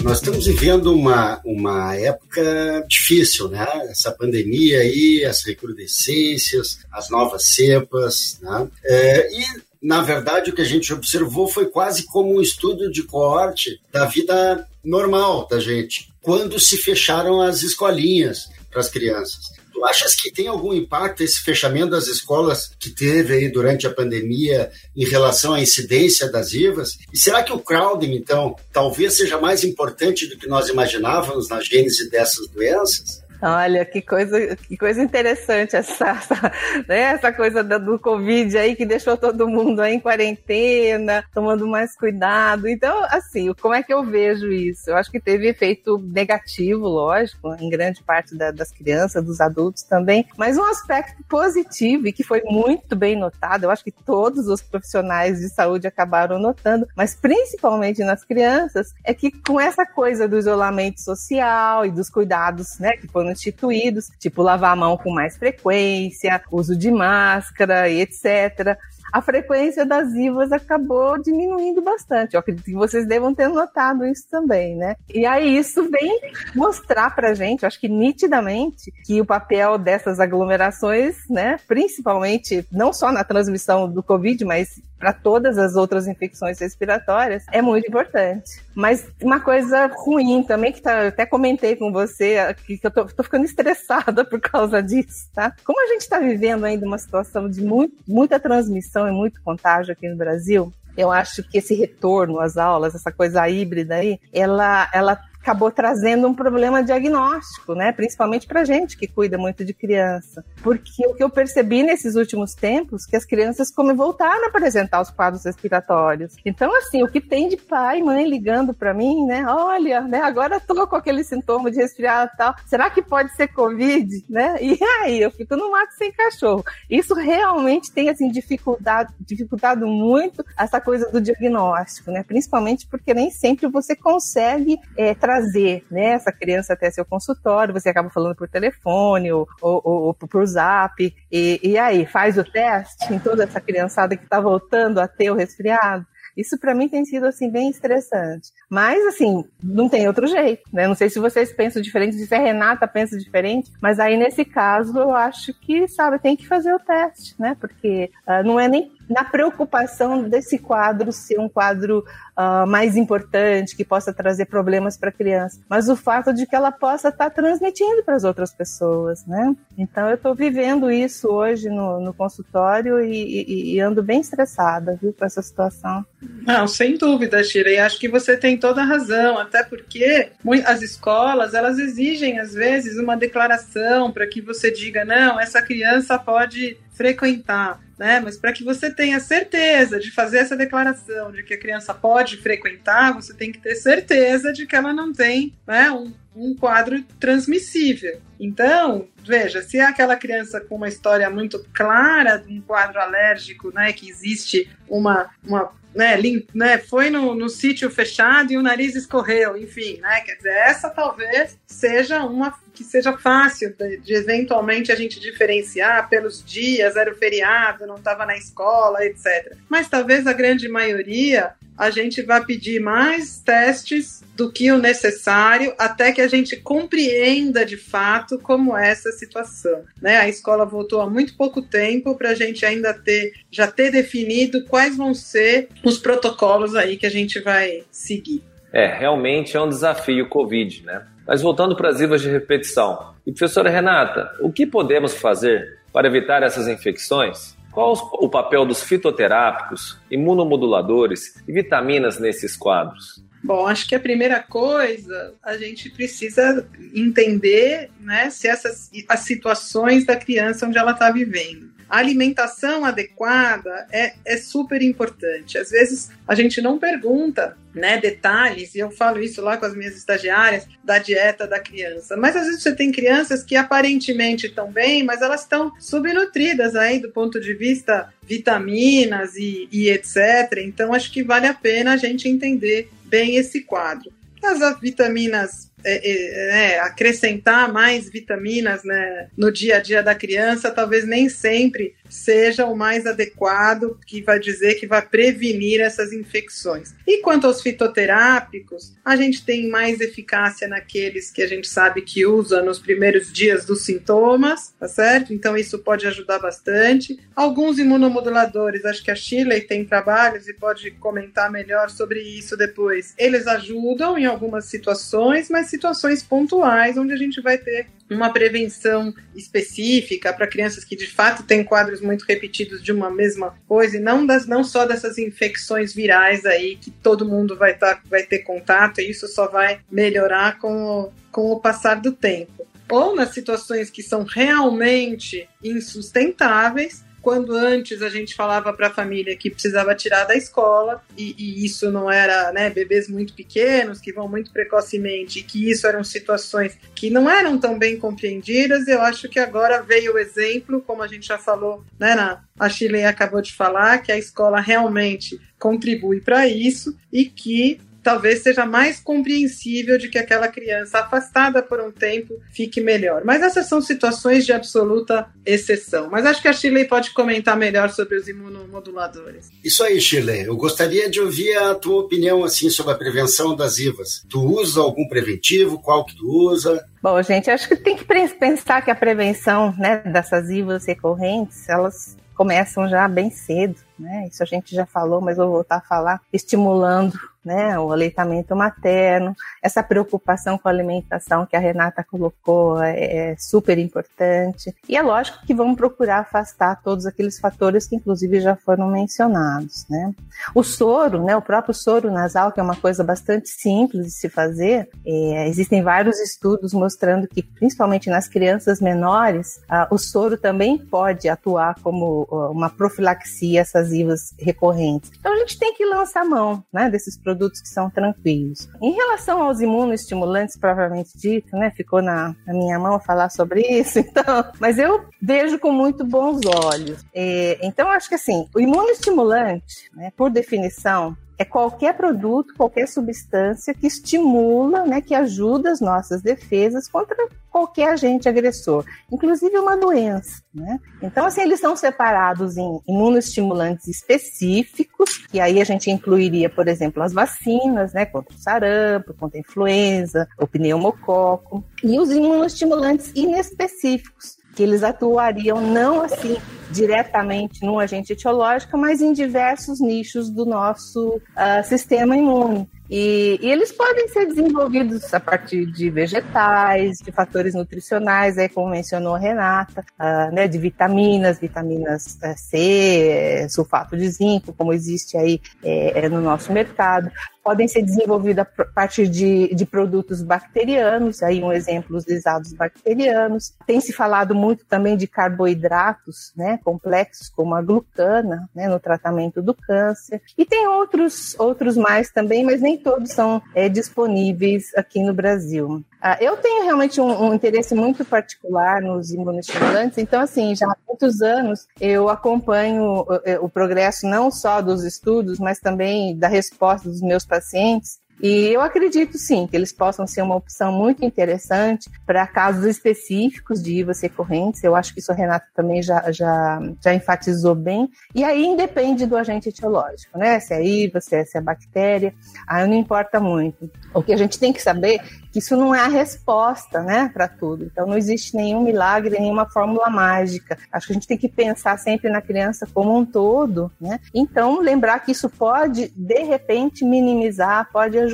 Nós 0.03 0.19
estamos 0.19 0.47
vivendo 0.47 0.95
uma, 0.95 1.41
uma 1.45 1.95
época 1.95 2.85
difícil, 2.89 3.49
né? 3.49 3.67
Essa 3.91 4.11
pandemia 4.13 4.79
aí, 4.79 5.25
as 5.25 5.45
recrudescências, 5.45 6.79
as 6.91 7.11
novas 7.11 7.49
cepas, 7.49 8.39
né? 8.41 8.69
É, 8.85 9.29
e 9.31 9.45
na 9.83 10.03
verdade, 10.03 10.51
o 10.51 10.55
que 10.55 10.61
a 10.61 10.67
gente 10.67 10.93
observou 10.93 11.49
foi 11.49 11.67
quase 11.67 12.05
como 12.05 12.37
um 12.37 12.41
estudo 12.41 12.91
de 12.91 13.03
coorte 13.03 13.81
da 13.91 14.05
vida 14.05 14.67
normal 14.85 15.47
da 15.49 15.59
gente, 15.59 16.13
quando 16.21 16.59
se 16.61 16.77
fecharam 16.77 17.41
as 17.41 17.63
escolinhas 17.63 18.49
para 18.71 18.81
as 18.81 18.89
crianças. 18.89 19.51
Tu 19.73 19.85
achas 19.87 20.15
que 20.15 20.31
tem 20.31 20.47
algum 20.47 20.75
impacto 20.75 21.23
esse 21.23 21.41
fechamento 21.41 21.93
das 21.93 22.07
escolas 22.07 22.73
que 22.79 22.91
teve 22.91 23.33
aí 23.35 23.49
durante 23.49 23.87
a 23.87 23.91
pandemia 23.91 24.71
em 24.95 25.07
relação 25.07 25.55
à 25.55 25.61
incidência 25.61 26.31
das 26.31 26.53
IVAs? 26.53 26.99
E 27.11 27.19
será 27.19 27.43
que 27.43 27.53
o 27.53 27.59
crowding, 27.59 28.13
então, 28.13 28.55
talvez 28.73 29.15
seja 29.15 29.41
mais 29.41 29.65
importante 29.65 30.27
do 30.27 30.37
que 30.37 30.47
nós 30.47 30.69
imaginávamos 30.69 31.49
na 31.49 31.63
gênese 31.63 32.11
dessas 32.11 32.47
doenças? 32.49 33.20
Olha, 33.43 33.85
que 33.87 34.03
coisa, 34.03 34.55
que 34.57 34.77
coisa 34.77 35.03
interessante 35.03 35.75
essa, 35.75 36.11
essa, 36.11 36.53
né, 36.87 37.01
essa 37.01 37.33
coisa 37.33 37.65
do, 37.65 37.79
do 37.79 37.99
Covid 37.99 38.57
aí 38.59 38.77
que 38.77 38.85
deixou 38.85 39.17
todo 39.17 39.49
mundo 39.49 39.81
aí 39.81 39.95
em 39.95 40.01
quarentena, 40.01 41.25
tomando 41.33 41.67
mais 41.67 41.97
cuidado. 41.97 42.69
Então, 42.69 43.03
assim, 43.11 43.53
como 43.55 43.75
é 43.75 43.83
que 43.83 43.93
eu 43.93 44.05
vejo 44.05 44.51
isso? 44.53 44.91
Eu 44.91 44.97
acho 44.97 45.11
que 45.11 45.19
teve 45.19 45.49
efeito 45.49 45.99
negativo, 45.99 46.87
lógico, 46.87 47.55
em 47.59 47.71
grande 47.71 48.03
parte 48.03 48.37
da, 48.37 48.51
das 48.51 48.71
crianças, 48.71 49.25
dos 49.25 49.41
adultos 49.41 49.83
também, 49.85 50.27
mas 50.37 50.59
um 50.59 50.65
aspecto 50.65 51.23
positivo 51.29 52.07
e 52.07 52.13
que 52.13 52.23
foi 52.23 52.43
muito 52.45 52.95
bem 52.95 53.17
notado, 53.17 53.65
eu 53.65 53.71
acho 53.71 53.85
que 53.85 53.93
todos 53.93 54.49
os 54.49 54.61
profissionais 54.61 55.41
de 55.41 55.49
saúde 55.49 55.87
acabaram 55.87 56.39
notando, 56.39 56.87
mas 56.95 57.15
principalmente 57.15 58.05
nas 58.05 58.25
crianças, 58.25 58.93
é 59.05 59.15
que 59.15 59.31
com 59.31 59.59
essa 59.59 59.87
coisa 59.87 60.29
do 60.29 60.39
isolamento 60.39 61.01
social 61.01 61.87
e 61.87 61.91
dos 61.91 62.11
cuidados, 62.11 62.79
né, 62.79 62.93
que 62.93 63.09
foram 63.09 63.30
instituídos, 63.33 64.09
tipo 64.19 64.43
lavar 64.43 64.73
a 64.73 64.77
mão 64.77 64.97
com 64.97 65.11
mais 65.11 65.37
frequência, 65.37 66.43
uso 66.51 66.77
de 66.77 66.91
máscara 66.91 67.89
e 67.89 68.01
etc 68.01 68.77
a 69.13 69.21
frequência 69.21 69.85
das 69.85 70.13
IVAs 70.15 70.53
acabou 70.53 71.21
diminuindo 71.21 71.83
bastante. 71.83 72.35
Eu 72.35 72.41
acredito 72.41 72.65
que 72.65 72.75
vocês 72.75 73.07
devam 73.07 73.35
ter 73.35 73.49
notado 73.49 74.07
isso 74.07 74.27
também, 74.31 74.77
né? 74.77 74.97
E 75.13 75.27
aí 75.27 75.57
isso 75.57 75.89
vem 75.91 76.21
mostrar 76.55 77.15
pra 77.15 77.35
gente, 77.35 77.67
acho 77.67 77.81
que 77.81 77.89
nitidamente, 77.89 78.93
que 79.05 79.21
o 79.21 79.27
papel 79.27 79.79
dessas 79.79 80.21
aglomerações, 80.21 81.17
né, 81.29 81.59
principalmente 81.67 82.65
não 82.71 82.93
só 82.93 83.11
na 83.11 83.25
transmissão 83.25 83.91
do 83.91 84.03
Covid, 84.03 84.45
mas 84.45 84.81
para 85.01 85.15
todas 85.15 85.57
as 85.57 85.77
outras 85.77 86.07
infecções 86.07 86.61
respiratórias, 86.61 87.43
é 87.51 87.63
muito 87.63 87.89
importante. 87.89 88.63
Mas 88.75 89.09
uma 89.21 89.41
coisa 89.41 89.87
ruim 89.87 90.43
também, 90.43 90.73
que 90.73 90.83
tá, 90.83 91.09
até 91.09 91.25
comentei 91.25 91.75
com 91.75 91.91
você, 91.91 92.55
que 92.67 92.79
eu 92.83 92.91
tô, 92.91 93.07
tô, 93.07 93.23
ficando 93.23 93.47
estressada 93.47 94.23
por 94.29 94.39
causa 94.39 94.83
disso, 94.83 95.31
tá? 95.35 95.55
Como 95.65 95.83
a 95.83 95.89
gente 95.89 96.03
está 96.03 96.19
vivendo 96.19 96.65
ainda 96.65 96.87
uma 96.87 96.99
situação 96.99 97.49
de 97.49 97.63
muito, 97.63 97.97
muita 98.07 98.39
transmissão 98.39 99.09
e 99.09 99.11
muito 99.11 99.43
contágio 99.43 99.93
aqui 99.93 100.07
no 100.07 100.17
Brasil, 100.17 100.71
eu 100.97 101.11
acho 101.11 101.43
que 101.43 101.59
esse 101.59 101.75
retorno 101.75 102.39
às 102.39 102.59
aulas, 102.59 102.95
essa 102.95 103.11
coisa 103.11 103.49
híbrida 103.49 103.95
aí, 103.95 104.21
ela, 104.33 104.91
ela 104.93 105.19
acabou 105.41 105.71
trazendo 105.71 106.29
um 106.29 106.35
problema 106.35 106.83
diagnóstico, 106.83 107.75
né? 107.75 107.93
Principalmente 107.93 108.47
para 108.47 108.65
gente 108.65 108.97
que 108.97 109.07
cuida 109.07 109.39
muito 109.39 109.65
de 109.65 109.73
criança, 109.73 110.45
porque 110.63 111.07
o 111.07 111.15
que 111.15 111.25
eu 111.25 111.31
percebi 111.31 111.83
nesses 111.83 112.15
últimos 112.15 112.55
tempos 112.55 113.07
que 113.07 113.17
as 113.17 113.25
crianças 113.25 113.71
como 113.71 113.95
voltaram 113.95 114.45
a 114.45 114.49
apresentar 114.49 115.01
os 115.01 115.11
quadros 115.11 115.45
respiratórios. 115.45 116.35
Então, 116.45 116.75
assim, 116.77 117.03
o 117.03 117.09
que 117.09 117.21
tem 117.21 117.49
de 117.49 117.57
pai, 117.57 118.03
mãe 118.03 118.29
ligando 118.29 118.75
para 118.75 118.93
mim, 118.93 119.27
né? 119.27 119.45
Olha, 119.47 120.03
né? 120.03 120.21
Agora 120.21 120.61
tô 120.61 120.87
com 120.87 120.97
aquele 120.97 121.25
sintoma 121.25 121.71
de 121.71 121.79
resfriado 121.79 122.31
e 122.35 122.37
tal. 122.37 122.55
Será 122.67 122.91
que 122.91 123.03
pode 123.03 123.35
ser 123.35 123.49
covid, 123.49 124.25
né? 124.29 124.57
E 124.61 124.79
aí 124.83 125.21
eu 125.21 125.31
fico 125.31 125.57
no 125.57 125.71
mato 125.71 125.95
sem 125.95 126.13
cachorro. 126.13 126.65
Isso 126.89 127.15
realmente 127.15 127.91
tem 127.91 128.09
assim 128.09 128.31
dificuldade, 128.31 129.13
dificultado 129.19 129.87
muito 129.87 130.45
essa 130.59 130.81
coisa 130.81 131.11
do 131.11 131.21
diagnóstico, 131.21 132.11
né? 132.11 132.23
Principalmente 132.23 132.87
porque 132.87 133.15
nem 133.15 133.31
sempre 133.31 133.67
você 133.69 133.97
consegue 133.97 134.79
é, 134.97 135.15
trazer 135.31 135.85
né, 135.89 136.07
essa 136.07 136.33
criança 136.33 136.73
até 136.73 136.91
seu 136.91 137.05
consultório, 137.05 137.73
você 137.73 137.89
acaba 137.89 138.11
falando 138.11 138.35
por 138.35 138.49
telefone 138.49 139.31
ou, 139.31 139.47
ou, 139.63 139.81
ou 139.85 140.15
por 140.15 140.45
zap, 140.45 141.15
e, 141.31 141.61
e 141.63 141.79
aí, 141.79 142.05
faz 142.05 142.37
o 142.37 142.45
teste 142.45 143.13
em 143.15 143.19
toda 143.19 143.45
essa 143.45 143.61
criançada 143.61 144.17
que 144.17 144.25
está 144.25 144.41
voltando 144.41 144.99
a 144.99 145.07
ter 145.07 145.31
o 145.31 145.37
resfriado. 145.37 146.05
Isso 146.37 146.59
para 146.59 146.75
mim 146.75 146.89
tem 146.89 147.05
sido 147.05 147.27
assim 147.27 147.51
bem 147.51 147.71
estressante. 147.71 148.51
Mas 148.69 149.05
assim, 149.07 149.45
não 149.63 149.89
tem 149.89 150.07
outro 150.07 150.27
jeito, 150.27 150.63
né? 150.73 150.87
Não 150.87 150.95
sei 150.95 151.11
se 151.11 151.19
vocês 151.19 151.53
pensam 151.53 151.83
diferente, 151.83 152.17
se 152.17 152.35
a 152.35 152.39
Renata 152.39 152.87
pensa 152.87 153.19
diferente, 153.19 153.71
mas 153.81 153.99
aí 153.99 154.17
nesse 154.17 154.45
caso 154.45 154.97
eu 154.99 155.15
acho 155.15 155.53
que, 155.61 155.87
sabe, 155.89 156.19
tem 156.19 156.37
que 156.37 156.47
fazer 156.47 156.73
o 156.73 156.79
teste, 156.79 157.35
né? 157.39 157.57
Porque 157.61 158.11
uh, 158.27 158.47
não 158.47 158.59
é 158.59 158.69
nem 158.69 158.91
na 159.11 159.25
preocupação 159.25 160.29
desse 160.29 160.57
quadro 160.57 161.11
ser 161.11 161.39
um 161.41 161.49
quadro 161.49 162.05
uh, 162.39 162.67
mais 162.67 162.97
importante, 162.97 163.75
que 163.77 163.85
possa 163.85 164.13
trazer 164.13 164.47
problemas 164.47 164.97
para 164.97 165.11
a 165.11 165.13
criança, 165.13 165.61
mas 165.69 165.89
o 165.89 165.97
fato 165.97 166.33
de 166.33 166.47
que 166.47 166.55
ela 166.55 166.71
possa 166.71 167.09
estar 167.09 167.29
tá 167.29 167.31
transmitindo 167.31 168.05
para 168.05 168.15
as 168.15 168.23
outras 168.23 168.55
pessoas, 168.55 169.27
né? 169.27 169.55
Então 169.77 170.09
eu 170.09 170.15
estou 170.15 170.35
vivendo 170.35 170.91
isso 170.91 171.29
hoje 171.29 171.69
no, 171.69 172.01
no 172.01 172.15
consultório 172.15 173.01
e, 173.01 173.13
e, 173.13 173.75
e, 173.75 173.81
ando 173.81 174.03
bem 174.03 174.21
estressada, 174.21 174.97
viu, 175.01 175.13
com 175.13 175.25
essa 175.25 175.43
situação. 175.43 176.05
Não, 176.47 176.69
sem 176.69 176.97
dúvida, 176.97 177.43
Shira, 177.43 177.71
e 177.71 177.79
acho 177.79 177.99
que 177.99 178.09
você 178.09 178.37
tem 178.37 178.57
toda 178.57 178.83
a 178.83 178.85
razão, 178.85 179.39
até 179.39 179.65
porque 179.65 180.31
as 180.65 180.83
escolas, 180.83 181.55
elas 181.55 181.79
exigem 181.79 182.39
às 182.39 182.55
vezes 182.55 182.97
uma 182.97 183.17
declaração 183.17 184.13
para 184.13 184.27
que 184.27 184.41
você 184.41 184.71
diga, 184.71 185.05
não, 185.05 185.41
essa 185.41 185.61
criança 185.61 186.19
pode 186.19 186.77
frequentar, 186.93 187.81
né? 188.01 188.19
Mas 188.19 188.39
para 188.39 188.51
que 188.51 188.65
você 188.65 188.91
tenha 188.91 189.21
certeza 189.21 190.01
de 190.01 190.11
fazer 190.11 190.39
essa 190.39 190.57
declaração 190.57 191.31
de 191.31 191.43
que 191.43 191.53
a 191.53 191.59
criança 191.59 191.93
pode 191.93 192.39
frequentar, 192.39 193.13
você 193.13 193.35
tem 193.35 193.53
que 193.53 193.59
ter 193.59 193.75
certeza 193.75 194.55
de 194.55 194.67
que 194.67 194.75
ela 194.75 194.91
não 194.91 195.13
tem 195.13 195.55
né, 195.67 195.91
um, 195.91 196.11
um 196.35 196.55
quadro 196.55 197.03
transmissível. 197.19 198.21
Então, 198.39 199.09
veja, 199.23 199.63
se 199.63 199.79
é 199.79 199.85
aquela 199.85 200.17
criança 200.17 200.61
com 200.61 200.77
uma 200.77 200.89
história 200.89 201.29
muito 201.29 201.65
clara, 201.75 202.43
um 202.49 202.61
quadro 202.61 203.01
alérgico, 203.01 203.73
né, 203.73 203.93
que 203.93 204.09
existe 204.09 204.71
uma, 204.89 205.31
uma 205.45 205.73
né, 205.95 206.17
lim, 206.17 206.47
né, 206.55 206.79
foi 206.79 207.11
no, 207.11 207.35
no 207.35 207.49
sítio 207.49 207.91
fechado 207.91 208.53
e 208.53 208.57
o 208.57 208.63
nariz 208.63 208.95
escorreu, 208.95 209.57
enfim, 209.57 209.99
né, 210.01 210.21
quer 210.21 210.37
dizer, 210.37 210.55
essa 210.55 210.89
talvez 210.89 211.59
seja 211.67 212.25
uma 212.25 212.59
que 212.73 212.85
seja 212.85 213.17
fácil 213.19 213.75
de, 213.77 213.99
de 213.99 214.15
eventualmente 214.15 214.91
a 214.91 214.95
gente 214.95 215.21
diferenciar 215.21 216.09
pelos 216.09 216.43
dias, 216.43 216.97
era 216.97 217.11
o 217.11 217.17
feriado, 217.17 217.87
não 217.87 217.97
estava 217.97 218.25
na 218.25 218.37
escola, 218.37 219.05
etc. 219.05 219.57
Mas 219.69 219.89
talvez 219.89 220.27
a 220.27 220.33
grande 220.33 220.69
maioria 220.69 221.53
a 221.81 221.89
gente 221.89 222.21
vai 222.21 222.45
pedir 222.45 222.79
mais 222.79 223.41
testes 223.41 224.23
do 224.37 224.53
que 224.53 224.71
o 224.71 224.77
necessário 224.77 225.73
até 225.79 226.13
que 226.13 226.21
a 226.21 226.29
gente 226.29 226.55
compreenda 226.57 227.65
de 227.65 227.79
fato 227.79 228.39
como 228.39 228.77
é 228.77 228.91
essa 228.91 229.11
situação. 229.13 229.85
Né? 230.01 230.19
A 230.19 230.29
escola 230.29 230.67
voltou 230.67 231.01
há 231.01 231.09
muito 231.09 231.35
pouco 231.39 231.63
tempo 231.63 232.15
para 232.19 232.31
a 232.31 232.35
gente 232.35 232.67
ainda 232.67 232.93
ter 232.93 233.33
já 233.51 233.67
ter 233.67 233.91
definido 233.91 234.63
quais 234.67 234.95
vão 234.95 235.15
ser 235.15 235.69
os 235.83 235.97
protocolos 235.97 236.77
aí 236.77 236.99
que 236.99 237.07
a 237.07 237.11
gente 237.11 237.41
vai 237.41 237.83
seguir. 237.91 238.45
É, 238.71 238.87
realmente 238.87 239.57
é 239.57 239.61
um 239.63 239.69
desafio 239.69 240.27
o 240.27 240.29
Covid, 240.29 240.85
né? 240.85 241.07
Mas 241.27 241.41
voltando 241.41 241.75
para 241.75 241.89
as 241.89 241.99
IVAs 241.99 242.21
de 242.21 242.29
repetição. 242.29 243.15
E 243.27 243.33
professora 243.33 243.71
Renata, 243.71 244.31
o 244.41 244.53
que 244.53 244.67
podemos 244.67 245.15
fazer 245.15 245.79
para 245.95 246.07
evitar 246.07 246.43
essas 246.43 246.69
infecções? 246.69 247.57
Qual 247.73 247.93
o 248.15 248.29
papel 248.29 248.67
dos 248.67 248.83
fitoterápicos, 248.83 249.99
imunomoduladores 250.11 251.43
e 251.47 251.53
vitaminas 251.53 252.19
nesses 252.19 252.57
quadros? 252.57 253.25
Bom, 253.43 253.67
acho 253.67 253.89
que 253.89 253.95
a 253.95 254.01
primeira 254.01 254.43
coisa 254.43 255.35
a 255.43 255.57
gente 255.57 255.89
precisa 255.89 256.69
entender 256.95 257.91
né, 258.01 258.29
se 258.29 258.47
essas 258.47 258.91
as 259.09 259.21
situações 259.21 260.05
da 260.05 260.17
criança 260.17 260.67
onde 260.67 260.77
ela 260.77 260.93
está 260.93 261.11
vivendo. 261.11 261.71
A 261.91 261.99
alimentação 261.99 262.85
adequada 262.85 263.89
é, 263.91 264.15
é 264.25 264.37
super 264.37 264.81
importante. 264.81 265.59
Às 265.59 265.71
vezes 265.71 266.11
a 266.27 266.37
gente 266.37 266.61
não 266.61 266.79
pergunta 266.79 267.57
né, 267.75 267.99
detalhes, 267.99 268.75
e 268.75 268.79
eu 268.79 268.91
falo 268.91 269.21
isso 269.21 269.43
lá 269.43 269.57
com 269.57 269.67
as 269.67 269.75
minhas 269.75 269.97
estagiárias, 269.97 270.67
da 270.85 270.99
dieta 270.99 271.47
da 271.47 271.59
criança. 271.59 272.17
Mas 272.17 272.37
às 272.37 272.47
vezes 272.47 272.63
você 272.63 272.75
tem 272.75 272.93
crianças 272.93 273.43
que 273.43 273.57
aparentemente 273.57 274.47
estão 274.47 274.71
bem, 274.71 275.03
mas 275.03 275.21
elas 275.21 275.43
estão 275.43 275.73
subnutridas 275.81 276.77
aí 276.77 277.01
do 277.01 277.11
ponto 277.11 277.41
de 277.41 277.55
vista 277.55 278.13
vitaminas 278.23 279.35
e, 279.37 279.69
e 279.73 279.89
etc. 279.89 280.59
Então 280.59 280.95
acho 280.95 281.13
que 281.13 281.25
vale 281.25 281.47
a 281.47 281.55
pena 281.55 281.95
a 281.95 281.97
gente 281.97 282.29
entender 282.29 282.89
bem 283.05 283.37
esse 283.37 283.63
quadro. 283.63 284.13
As 284.43 284.81
vitaminas 284.81 285.70
é, 285.85 286.11
é, 286.11 286.75
é, 286.75 286.81
acrescentar 286.81 287.73
mais 287.73 288.09
vitaminas 288.09 288.85
né, 288.85 289.29
no 289.37 289.51
dia 289.51 289.77
a 289.77 289.81
dia 289.81 290.03
da 290.03 290.15
criança, 290.15 290.71
talvez 290.71 291.07
nem 291.07 291.29
sempre 291.29 291.95
seja 292.09 292.67
o 292.67 292.77
mais 292.77 293.07
adequado, 293.07 293.99
que 294.07 294.21
vai 294.23 294.39
dizer 294.39 294.75
que 294.75 294.87
vai 294.87 295.01
prevenir 295.01 295.81
essas 295.81 296.13
infecções. 296.13 296.95
E 297.07 297.19
quanto 297.19 297.47
aos 297.47 297.63
fitoterápicos, 297.63 298.95
a 299.05 299.17
gente 299.17 299.45
tem 299.45 299.69
mais 299.69 300.01
eficácia 300.01 300.67
naqueles 300.67 301.31
que 301.31 301.43
a 301.43 301.47
gente 301.47 301.69
sabe 301.69 302.03
que 302.03 302.27
usa 302.27 302.63
nos 302.63 302.79
primeiros 302.79 303.33
dias 303.33 303.65
dos 303.65 303.85
sintomas, 303.85 304.75
tá 304.79 304.89
certo? 304.89 305.33
Então 305.33 305.57
isso 305.57 305.79
pode 305.79 306.07
ajudar 306.07 306.39
bastante. 306.41 307.19
Alguns 307.35 307.79
imunomoduladores, 307.79 308.85
acho 308.85 309.05
que 309.05 309.11
a 309.11 309.15
Shirley 309.15 309.63
tem 309.63 309.85
trabalhos 309.85 310.49
e 310.49 310.53
pode 310.53 310.91
comentar 310.93 311.51
melhor 311.51 311.91
sobre 311.91 312.21
isso 312.21 312.57
depois. 312.57 313.15
Eles 313.17 313.47
ajudam 313.47 314.19
em 314.19 314.27
algumas 314.27 314.65
situações, 314.65 315.49
mas 315.49 315.70
situações 315.71 316.23
pontuais 316.23 316.99
onde 316.99 317.13
a 317.13 317.17
gente 317.17 317.41
vai 317.41 317.57
ter 317.57 317.87
uma 318.11 318.33
prevenção 318.33 319.15
específica 319.35 320.33
para 320.33 320.47
crianças 320.47 320.85
que 320.85 320.97
de 320.97 321.07
fato 321.07 321.45
têm 321.45 321.63
quadros 321.63 322.01
muito 322.01 322.25
repetidos 322.25 322.83
de 322.83 322.93
uma 322.93 323.09
mesma 323.09 323.55
coisa 323.69 323.97
e 323.97 324.01
não 324.01 324.27
das 324.27 324.47
não 324.47 324.65
só 324.65 324.85
dessas 324.85 325.17
infecções 325.17 325.95
virais 325.95 326.45
aí 326.45 326.77
que 326.77 326.91
todo 326.91 327.29
mundo 327.29 327.57
vai 327.57 327.75
tá, 327.75 328.01
vai 328.07 328.25
ter 328.25 328.41
contato 328.41 329.01
e 329.01 329.09
isso 329.11 329.29
só 329.29 329.47
vai 329.47 329.81
melhorar 329.91 330.59
com 330.59 330.73
o, 330.73 331.13
com 331.31 331.53
o 331.53 331.61
passar 331.61 332.01
do 332.01 332.13
tempo. 332.13 332.67
Ou 332.91 333.15
nas 333.15 333.33
situações 333.33 333.89
que 333.89 334.03
são 334.03 334.25
realmente 334.25 335.49
insustentáveis, 335.63 337.05
quando 337.23 337.55
antes 337.55 338.03
a 338.03 338.09
gente 338.09 338.35
falava 338.35 338.73
para 338.73 338.89
a 338.89 338.93
família 338.93 339.37
que 339.37 339.51
precisava 339.51 339.95
tirar 339.95 340.25
da 340.25 340.35
escola, 340.35 341.03
e, 341.17 341.35
e, 341.39 341.65
isso 341.65 341.91
não 341.91 342.11
era 342.11 342.53
né, 342.53 342.71
bebês 342.71 343.09
muito 343.09 343.35
pequenos, 343.35 344.01
que 344.01 344.13
vão 344.13 344.29
muito 344.29 344.53
precocemente, 344.53 345.41
e 345.41 345.43
que 345.43 345.71
isso 345.71 345.87
eram 345.87 346.03
situações 346.03 346.79
que 346.95 347.11
não 347.11 347.29
eram 347.29 347.59
tão 347.59 347.79
bem 347.79 347.99
compreendidas, 347.99 348.89
eu 348.89 349.03
acho 349.03 349.29
que 349.29 349.39
agora 349.39 349.83
veio 349.83 350.15
o 350.15 350.19
exemplo, 350.19 350.81
como 350.81 351.03
a 351.03 351.09
gente 351.09 351.27
já 351.27 351.39
falou, 351.39 351.85
né, 351.99 352.15
na, 352.15 352.43
a 352.59 352.69
Chile 352.69 353.05
acabou 353.05 353.41
de 353.41 353.55
falar, 353.55 353.99
que 353.99 354.13
a 354.13 354.19
escola 354.19 354.61
realmente 354.61 355.41
contribui 355.59 356.21
para 356.21 356.49
isso 356.49 356.97
e 357.13 357.25
que 357.25 357.81
talvez 358.11 358.43
seja 358.43 358.67
mais 358.67 358.99
compreensível 358.99 359.97
de 359.97 360.09
que 360.09 360.19
aquela 360.19 360.49
criança 360.49 360.99
afastada 360.99 361.63
por 361.63 361.81
um 361.81 361.93
tempo 361.93 362.35
fique 362.53 362.81
melhor. 362.81 363.23
Mas 363.25 363.41
essas 363.41 363.69
são 363.69 363.81
situações 363.81 364.45
de 364.45 364.53
absoluta 364.53 365.29
exceção. 365.47 366.09
Mas 366.11 366.27
acho 366.27 366.43
que 366.43 366.49
a 366.49 366.53
Shirley 366.53 366.89
pode 366.89 367.13
comentar 367.13 367.57
melhor 367.57 367.89
sobre 367.91 368.17
os 368.17 368.27
imunomoduladores. 368.27 369.49
Isso 369.63 369.85
aí, 369.85 370.01
Shirley. 370.01 370.43
Eu 370.43 370.57
gostaria 370.57 371.09
de 371.09 371.21
ouvir 371.21 371.57
a 371.57 371.73
tua 371.73 372.01
opinião 372.01 372.43
assim 372.43 372.69
sobre 372.69 372.95
a 372.95 372.97
prevenção 372.97 373.55
das 373.55 373.79
IVAs. 373.79 374.25
Tu 374.29 374.41
usa 374.41 374.81
algum 374.81 375.07
preventivo? 375.07 375.81
Qual 375.81 376.05
que 376.05 376.17
tu 376.17 376.27
usa? 376.51 376.85
Bom, 377.01 377.23
gente, 377.23 377.49
acho 377.49 377.69
que 377.69 377.77
tem 377.77 377.97
que 377.97 378.05
pensar 378.05 378.83
que 378.83 378.91
a 378.91 378.95
prevenção 378.97 379.73
né, 379.79 379.99
dessas 379.99 380.51
IVAs 380.51 380.85
recorrentes, 380.85 381.69
elas 381.69 382.17
começam 382.35 382.89
já 382.89 383.07
bem 383.07 383.31
cedo, 383.31 383.77
né? 384.01 384.27
Isso 384.27 384.43
a 384.43 384.47
gente 384.47 384.75
já 384.75 384.87
falou, 384.87 385.21
mas 385.21 385.37
vou 385.37 385.51
voltar 385.51 385.77
a 385.77 385.81
falar, 385.81 386.21
estimulando 386.33 387.19
né, 387.45 387.79
o 387.79 387.91
aleitamento 387.91 388.55
materno, 388.55 389.35
essa 389.63 389.83
preocupação 389.83 390.59
com 390.59 390.69
a 390.69 390.71
alimentação 390.71 391.47
que 391.47 391.57
a 391.57 391.59
Renata 391.59 392.05
colocou 392.05 392.83
é, 392.83 393.31
é 393.31 393.37
super 393.39 393.79
importante. 393.79 394.75
E 394.89 394.97
é 394.97 395.03
lógico 395.03 395.45
que 395.47 395.55
vamos 395.55 395.77
procurar 395.77 396.19
afastar 396.19 396.83
todos 396.83 397.07
aqueles 397.07 397.39
fatores 397.39 397.87
que 397.87 397.97
inclusive 397.97 398.41
já 398.41 398.57
foram 398.57 398.89
mencionados, 398.89 399.87
né? 399.89 400.13
O 400.55 400.63
soro, 400.63 401.25
né, 401.25 401.37
o 401.37 401.43
próprio 401.43 401.75
soro 401.75 402.11
nasal, 402.11 402.53
que 402.53 402.61
é 402.61 402.63
uma 402.63 402.77
coisa 402.77 403.03
bastante 403.03 403.49
simples 403.49 404.07
de 404.07 404.13
se 404.13 404.29
fazer, 404.29 404.89
é, 405.05 405.49
existem 405.49 405.83
vários 405.83 406.21
estudos 406.21 406.73
mostrando 406.73 407.27
que, 407.27 407.43
principalmente 407.43 408.11
nas 408.11 408.29
crianças 408.29 408.81
menores, 408.81 409.61
o 409.91 409.99
soro 409.99 410.37
também 410.37 410.77
pode 410.79 411.29
atuar 411.29 411.75
como 411.83 412.25
uma 412.51 412.69
profilaxia 412.69 413.61
essas 413.61 413.90
IVAs 413.93 414.35
recorrentes. 414.39 415.11
Então 415.19 415.33
a 415.33 415.39
gente 415.39 415.59
tem 415.59 415.75
que 415.75 415.85
lançar 415.85 416.25
mão, 416.25 416.65
né, 416.73 416.89
desses 416.91 417.19
produtos 417.19 417.61
que 417.61 417.69
são 417.69 417.91
tranquilos. 417.91 418.69
Em 418.83 418.93
relação 418.93 419.43
aos 419.43 419.61
imunoestimulantes, 419.61 420.57
propriamente 420.59 421.17
dito, 421.17 421.57
né, 421.57 421.71
ficou 421.71 422.03
na, 422.03 422.35
na 422.47 422.53
minha 422.53 422.79
mão 422.79 423.01
falar 423.01 423.31
sobre 423.31 423.61
isso, 423.63 423.99
então, 424.01 424.45
mas 424.59 424.79
eu 424.79 425.05
vejo 425.21 425.59
com 425.59 425.73
muito 425.73 426.05
bons 426.05 426.41
olhos. 426.47 427.05
É, 427.15 427.59
então, 427.63 427.89
acho 427.91 428.09
que 428.09 428.15
assim, 428.15 428.47
o 428.55 428.61
imunoestimulante, 428.61 429.91
né, 429.95 430.13
por 430.17 430.31
definição, 430.31 431.17
é 431.41 431.45
qualquer 431.47 431.97
produto, 431.97 432.53
qualquer 432.55 432.87
substância 432.87 433.73
que 433.73 433.87
estimula, 433.87 434.85
né, 434.85 435.01
que 435.01 435.15
ajuda 435.15 435.71
as 435.71 435.81
nossas 435.81 436.21
defesas 436.21 436.87
contra 436.87 437.17
qualquer 437.51 437.95
agente 437.95 438.29
agressor, 438.29 438.85
inclusive 439.11 439.57
uma 439.57 439.75
doença. 439.75 440.43
Né? 440.55 440.79
Então, 441.03 441.25
assim, 441.25 441.41
eles 441.41 441.59
são 441.59 441.75
separados 441.75 442.59
em 442.59 442.81
imunoestimulantes 442.87 443.89
específicos, 443.89 445.27
que 445.29 445.41
aí 445.41 445.63
a 445.63 445.65
gente 445.65 445.91
incluiria, 445.91 446.51
por 446.51 446.69
exemplo, 446.69 447.03
as 447.03 447.15
vacinas, 447.15 447.95
né, 447.95 448.05
contra 448.05 448.35
o 448.35 448.39
sarampo, 448.39 449.15
contra 449.15 449.39
a 449.39 449.41
influenza, 449.41 450.29
o 450.39 450.47
pneumococo, 450.47 451.65
e 451.83 451.99
os 451.99 452.11
imunoestimulantes 452.11 453.13
inespecíficos, 453.15 454.37
que 454.61 454.65
eles 454.65 454.83
atuariam 454.83 455.59
não 455.59 456.03
assim 456.03 456.37
diretamente 456.71 457.65
no 457.65 457.81
agente 457.81 458.13
etiológico, 458.13 458.77
mas 458.77 459.01
em 459.01 459.11
diversos 459.11 459.81
nichos 459.81 460.29
do 460.29 460.45
nosso 460.45 461.17
uh, 461.17 461.65
sistema 461.65 462.15
imune. 462.15 462.69
E, 462.91 463.39
e, 463.41 463.51
eles 463.51 463.73
podem 463.73 464.07
ser 464.09 464.27
desenvolvidos 464.27 465.15
a 465.15 465.19
partir 465.19 465.65
de 465.65 465.89
vegetais, 465.89 466.99
de 466.99 467.11
fatores 467.11 467.55
nutricionais, 467.55 468.37
aí 468.37 468.51
como 468.51 468.69
mencionou 468.69 469.15
a 469.15 469.19
Renata, 469.19 469.83
uh, 469.99 470.35
né, 470.35 470.47
de 470.47 470.59
vitaminas, 470.59 471.39
vitaminas 471.39 472.19
uh, 472.23 472.35
C, 472.37 473.47
sulfato 473.49 473.97
de 473.97 474.11
zinco, 474.11 474.53
como 474.53 474.75
existe 474.75 475.17
aí 475.17 475.41
é, 475.65 476.07
no 476.09 476.21
nosso 476.21 476.53
mercado 476.53 477.11
podem 477.43 477.67
ser 477.67 477.83
desenvolvidas 477.83 478.47
a 478.59 478.65
partir 478.65 479.09
de, 479.09 479.55
de 479.55 479.67
produtos 479.67 480.23
bacterianos, 480.23 481.23
aí 481.23 481.43
um 481.43 481.53
exemplo, 481.53 481.97
os 481.97 482.07
lisados 482.07 482.53
bacterianos. 482.53 483.55
Tem 483.67 483.81
se 483.81 483.93
falado 483.93 484.35
muito 484.35 484.65
também 484.67 484.97
de 484.97 485.07
carboidratos 485.07 486.33
né, 486.37 486.59
complexos, 486.63 487.29
como 487.29 487.55
a 487.55 487.63
glucana, 487.63 488.49
né, 488.55 488.69
no 488.69 488.79
tratamento 488.79 489.43
do 489.43 489.55
câncer. 489.55 490.21
E 490.37 490.45
tem 490.45 490.67
outros, 490.69 491.39
outros 491.39 491.77
mais 491.77 492.11
também, 492.11 492.45
mas 492.45 492.61
nem 492.61 492.77
todos 492.77 493.13
são 493.13 493.43
é, 493.55 493.69
disponíveis 493.69 494.75
aqui 494.77 495.03
no 495.03 495.15
Brasil. 495.15 495.85
Ah, 496.03 496.17
eu 496.21 496.37
tenho 496.39 496.65
realmente 496.65 497.01
um, 497.01 497.25
um, 497.25 497.35
interesse 497.35 497.75
muito 497.75 498.05
particular 498.05 498.81
nos 498.81 499.11
imunoestimulantes, 499.11 499.99
então, 499.99 500.21
assim, 500.23 500.57
já 500.57 500.67
há 500.67 500.77
muitos 500.89 501.21
anos 501.21 501.67
eu 501.79 502.09
acompanho 502.09 503.05
o, 503.07 503.45
o 503.45 503.49
progresso 503.51 504.07
não 504.07 504.31
só 504.31 504.63
dos 504.63 504.83
estudos, 504.83 505.39
mas 505.39 505.59
também 505.59 506.17
da 506.17 506.27
resposta 506.27 506.89
dos 506.89 507.03
meus 507.03 507.27
pacientes 507.27 508.01
E 508.23 508.49
eu 508.49 508.61
acredito 508.61 509.17
sim 509.17 509.47
que 509.47 509.57
eles 509.57 509.73
possam 509.73 510.07
ser 510.07 510.23
uma 510.23 510.37
opção 510.37 510.73
muito 510.73 511.05
interessante 511.05 511.91
para 512.07 512.27
casos 512.27 512.65
específicos 512.65 513.63
de 513.63 513.79
IVAs 513.79 514.01
recorrentes. 514.01 514.63
Eu 514.63 514.77
acho 514.77 514.93
que 514.93 515.01
isso 515.01 515.11
a 515.11 515.15
Renata 515.15 515.47
também 515.55 515.83
já, 515.83 516.11
já, 516.13 516.61
já 516.83 516.95
enfatizou 516.95 517.55
bem. 517.55 517.89
E 518.15 518.23
aí 518.23 518.45
independe 518.45 519.07
do 519.07 519.17
agente 519.17 519.49
etiológico, 519.49 520.19
né? 520.19 520.39
Se 520.41 520.55
é 520.55 520.65
IVA, 520.65 521.01
se 521.01 521.17
é, 521.17 521.25
se 521.25 521.39
é 521.39 521.41
bactéria, 521.41 522.15
aí 522.47 522.67
não 522.67 522.75
importa 522.75 523.19
muito. 523.19 523.71
O 523.95 524.03
que 524.03 524.13
a 524.13 524.17
gente 524.17 524.39
tem 524.39 524.53
que 524.53 524.61
saber 524.61 524.97
é 524.97 524.99
que 525.33 525.39
isso 525.39 525.57
não 525.57 525.75
é 525.75 525.81
a 525.81 525.89
resposta, 525.89 526.83
né, 526.83 527.09
para 527.13 527.29
tudo. 527.29 527.65
Então 527.65 527.87
não 527.87 527.97
existe 527.97 528.37
nenhum 528.37 528.63
milagre, 528.63 529.19
nenhuma 529.19 529.49
fórmula 529.49 529.89
mágica. 529.89 530.59
Acho 530.73 530.89
que 530.89 530.93
a 530.93 530.95
gente 530.95 531.07
tem 531.07 531.17
que 531.17 531.29
pensar 531.29 531.79
sempre 531.79 532.11
na 532.11 532.21
criança 532.21 532.67
como 532.73 532.97
um 532.97 533.05
todo, 533.05 533.71
né? 533.81 534.01
Então 534.13 534.61
lembrar 534.61 534.99
que 535.01 535.13
isso 535.13 535.29
pode 535.31 535.93
de 535.95 536.23
repente 536.25 536.85
minimizar, 536.85 537.69
pode 537.73 537.97
ajudar, 537.99 538.10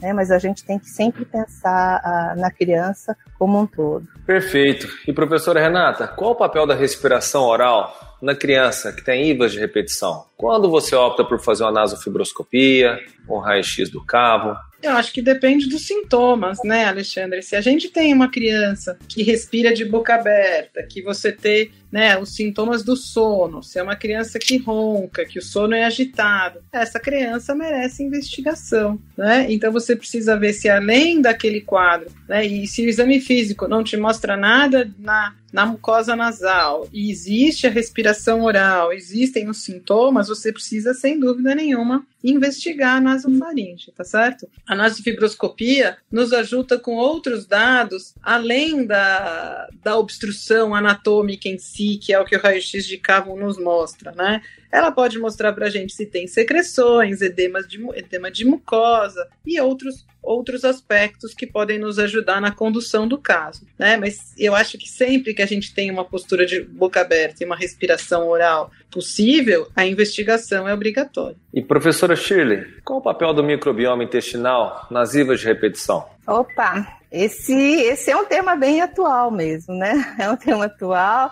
né? 0.00 0.12
Mas 0.12 0.30
a 0.30 0.38
gente 0.38 0.64
tem 0.64 0.78
que 0.78 0.88
sempre 0.88 1.24
pensar 1.24 2.00
uh, 2.00 2.40
na 2.40 2.50
criança 2.50 3.16
como 3.38 3.58
um 3.60 3.66
todo. 3.66 4.06
Perfeito. 4.26 4.88
E 5.06 5.12
professora 5.12 5.60
Renata, 5.60 6.08
qual 6.08 6.32
o 6.32 6.36
papel 6.36 6.66
da 6.66 6.74
respiração 6.74 7.42
oral 7.42 8.16
na 8.22 8.34
criança 8.34 8.92
que 8.92 9.04
tem 9.04 9.30
IVAs 9.30 9.52
de 9.52 9.58
repetição? 9.58 10.24
Quando 10.36 10.70
você 10.70 10.94
opta 10.94 11.24
por 11.24 11.40
fazer 11.40 11.64
uma 11.64 11.72
nasofibroscopia, 11.72 12.98
um 13.28 13.38
raio-x 13.38 13.90
do 13.90 14.04
cavo, 14.04 14.56
eu 14.82 14.92
acho 14.92 15.12
que 15.12 15.20
depende 15.20 15.68
dos 15.68 15.86
sintomas, 15.86 16.58
né, 16.64 16.86
Alexandre? 16.86 17.42
Se 17.42 17.54
a 17.54 17.60
gente 17.60 17.90
tem 17.90 18.14
uma 18.14 18.30
criança 18.30 18.98
que 19.06 19.22
respira 19.22 19.74
de 19.74 19.84
boca 19.84 20.14
aberta, 20.14 20.82
que 20.82 21.02
você 21.02 21.30
tem 21.30 21.70
né, 21.90 22.18
os 22.18 22.34
sintomas 22.34 22.82
do 22.82 22.96
sono, 22.96 23.62
se 23.62 23.78
é 23.78 23.82
uma 23.82 23.96
criança 23.96 24.38
que 24.38 24.58
ronca, 24.58 25.24
que 25.24 25.38
o 25.38 25.42
sono 25.42 25.74
é 25.74 25.84
agitado, 25.84 26.60
essa 26.72 27.00
criança 27.00 27.54
merece 27.54 28.02
investigação, 28.02 29.00
né? 29.16 29.46
Então 29.50 29.72
você 29.72 29.96
precisa 29.96 30.38
ver 30.38 30.52
se 30.52 30.68
além 30.68 31.20
daquele 31.20 31.60
quadro, 31.60 32.10
né, 32.28 32.46
e 32.46 32.66
se 32.66 32.84
o 32.84 32.88
exame 32.88 33.20
físico 33.20 33.66
não 33.66 33.82
te 33.82 33.96
mostra 33.96 34.36
nada 34.36 34.90
na, 34.98 35.34
na 35.52 35.66
mucosa 35.66 36.14
nasal 36.14 36.88
e 36.92 37.10
existe 37.10 37.66
a 37.66 37.70
respiração 37.70 38.42
oral, 38.42 38.92
existem 38.92 39.48
os 39.48 39.64
sintomas, 39.64 40.28
você 40.28 40.52
precisa 40.52 40.94
sem 40.94 41.18
dúvida 41.18 41.54
nenhuma 41.54 42.06
investigar 42.22 42.96
a 42.96 43.00
nasofaringe, 43.00 43.90
tá 43.92 44.04
certo? 44.04 44.46
A 44.66 44.76
nasofibroscopia 44.76 45.96
nos 46.12 46.32
ajuda 46.32 46.78
com 46.78 46.96
outros 46.96 47.46
dados 47.46 48.14
além 48.22 48.84
da, 48.84 49.68
da 49.82 49.96
obstrução 49.96 50.74
anatômica 50.74 51.48
em 51.48 51.58
si 51.58 51.79
si, 51.80 51.96
que 51.96 52.12
é 52.12 52.20
o 52.20 52.24
que 52.24 52.36
o 52.36 52.40
raio-x 52.40 52.86
de 52.86 52.98
cavo 52.98 53.34
nos 53.36 53.58
mostra, 53.58 54.12
né? 54.12 54.42
Ela 54.70 54.92
pode 54.92 55.18
mostrar 55.18 55.52
para 55.52 55.66
a 55.66 55.70
gente 55.70 55.94
se 55.94 56.06
tem 56.06 56.26
secreções, 56.26 57.22
edemas 57.22 57.66
de, 57.66 57.80
edema 57.94 58.30
de 58.30 58.44
mucosa 58.44 59.26
e 59.44 59.60
outros, 59.60 60.06
outros 60.22 60.64
aspectos 60.64 61.34
que 61.34 61.46
podem 61.46 61.78
nos 61.78 61.98
ajudar 61.98 62.40
na 62.40 62.52
condução 62.52 63.08
do 63.08 63.18
caso, 63.18 63.66
né? 63.78 63.96
Mas 63.96 64.34
eu 64.38 64.54
acho 64.54 64.78
que 64.78 64.88
sempre 64.88 65.34
que 65.34 65.42
a 65.42 65.46
gente 65.46 65.74
tem 65.74 65.90
uma 65.90 66.04
postura 66.04 66.46
de 66.46 66.60
boca 66.60 67.00
aberta 67.00 67.42
e 67.42 67.46
uma 67.46 67.56
respiração 67.56 68.28
oral 68.28 68.70
possível, 68.92 69.68
a 69.74 69.86
investigação 69.86 70.68
é 70.68 70.74
obrigatória. 70.74 71.36
E 71.52 71.62
professora 71.62 72.14
Shirley, 72.14 72.64
qual 72.84 72.98
o 72.98 73.02
papel 73.02 73.32
do 73.32 73.42
microbioma 73.42 74.04
intestinal 74.04 74.86
nas 74.90 75.14
IVAs 75.14 75.40
de 75.40 75.46
repetição? 75.46 76.06
Opa, 76.26 77.00
esse, 77.10 77.52
esse 77.52 78.10
é 78.10 78.16
um 78.16 78.24
tema 78.24 78.54
bem 78.54 78.80
atual 78.80 79.32
mesmo, 79.32 79.74
né? 79.74 80.14
É 80.18 80.30
um 80.30 80.36
tema 80.36 80.66
atual 80.66 81.30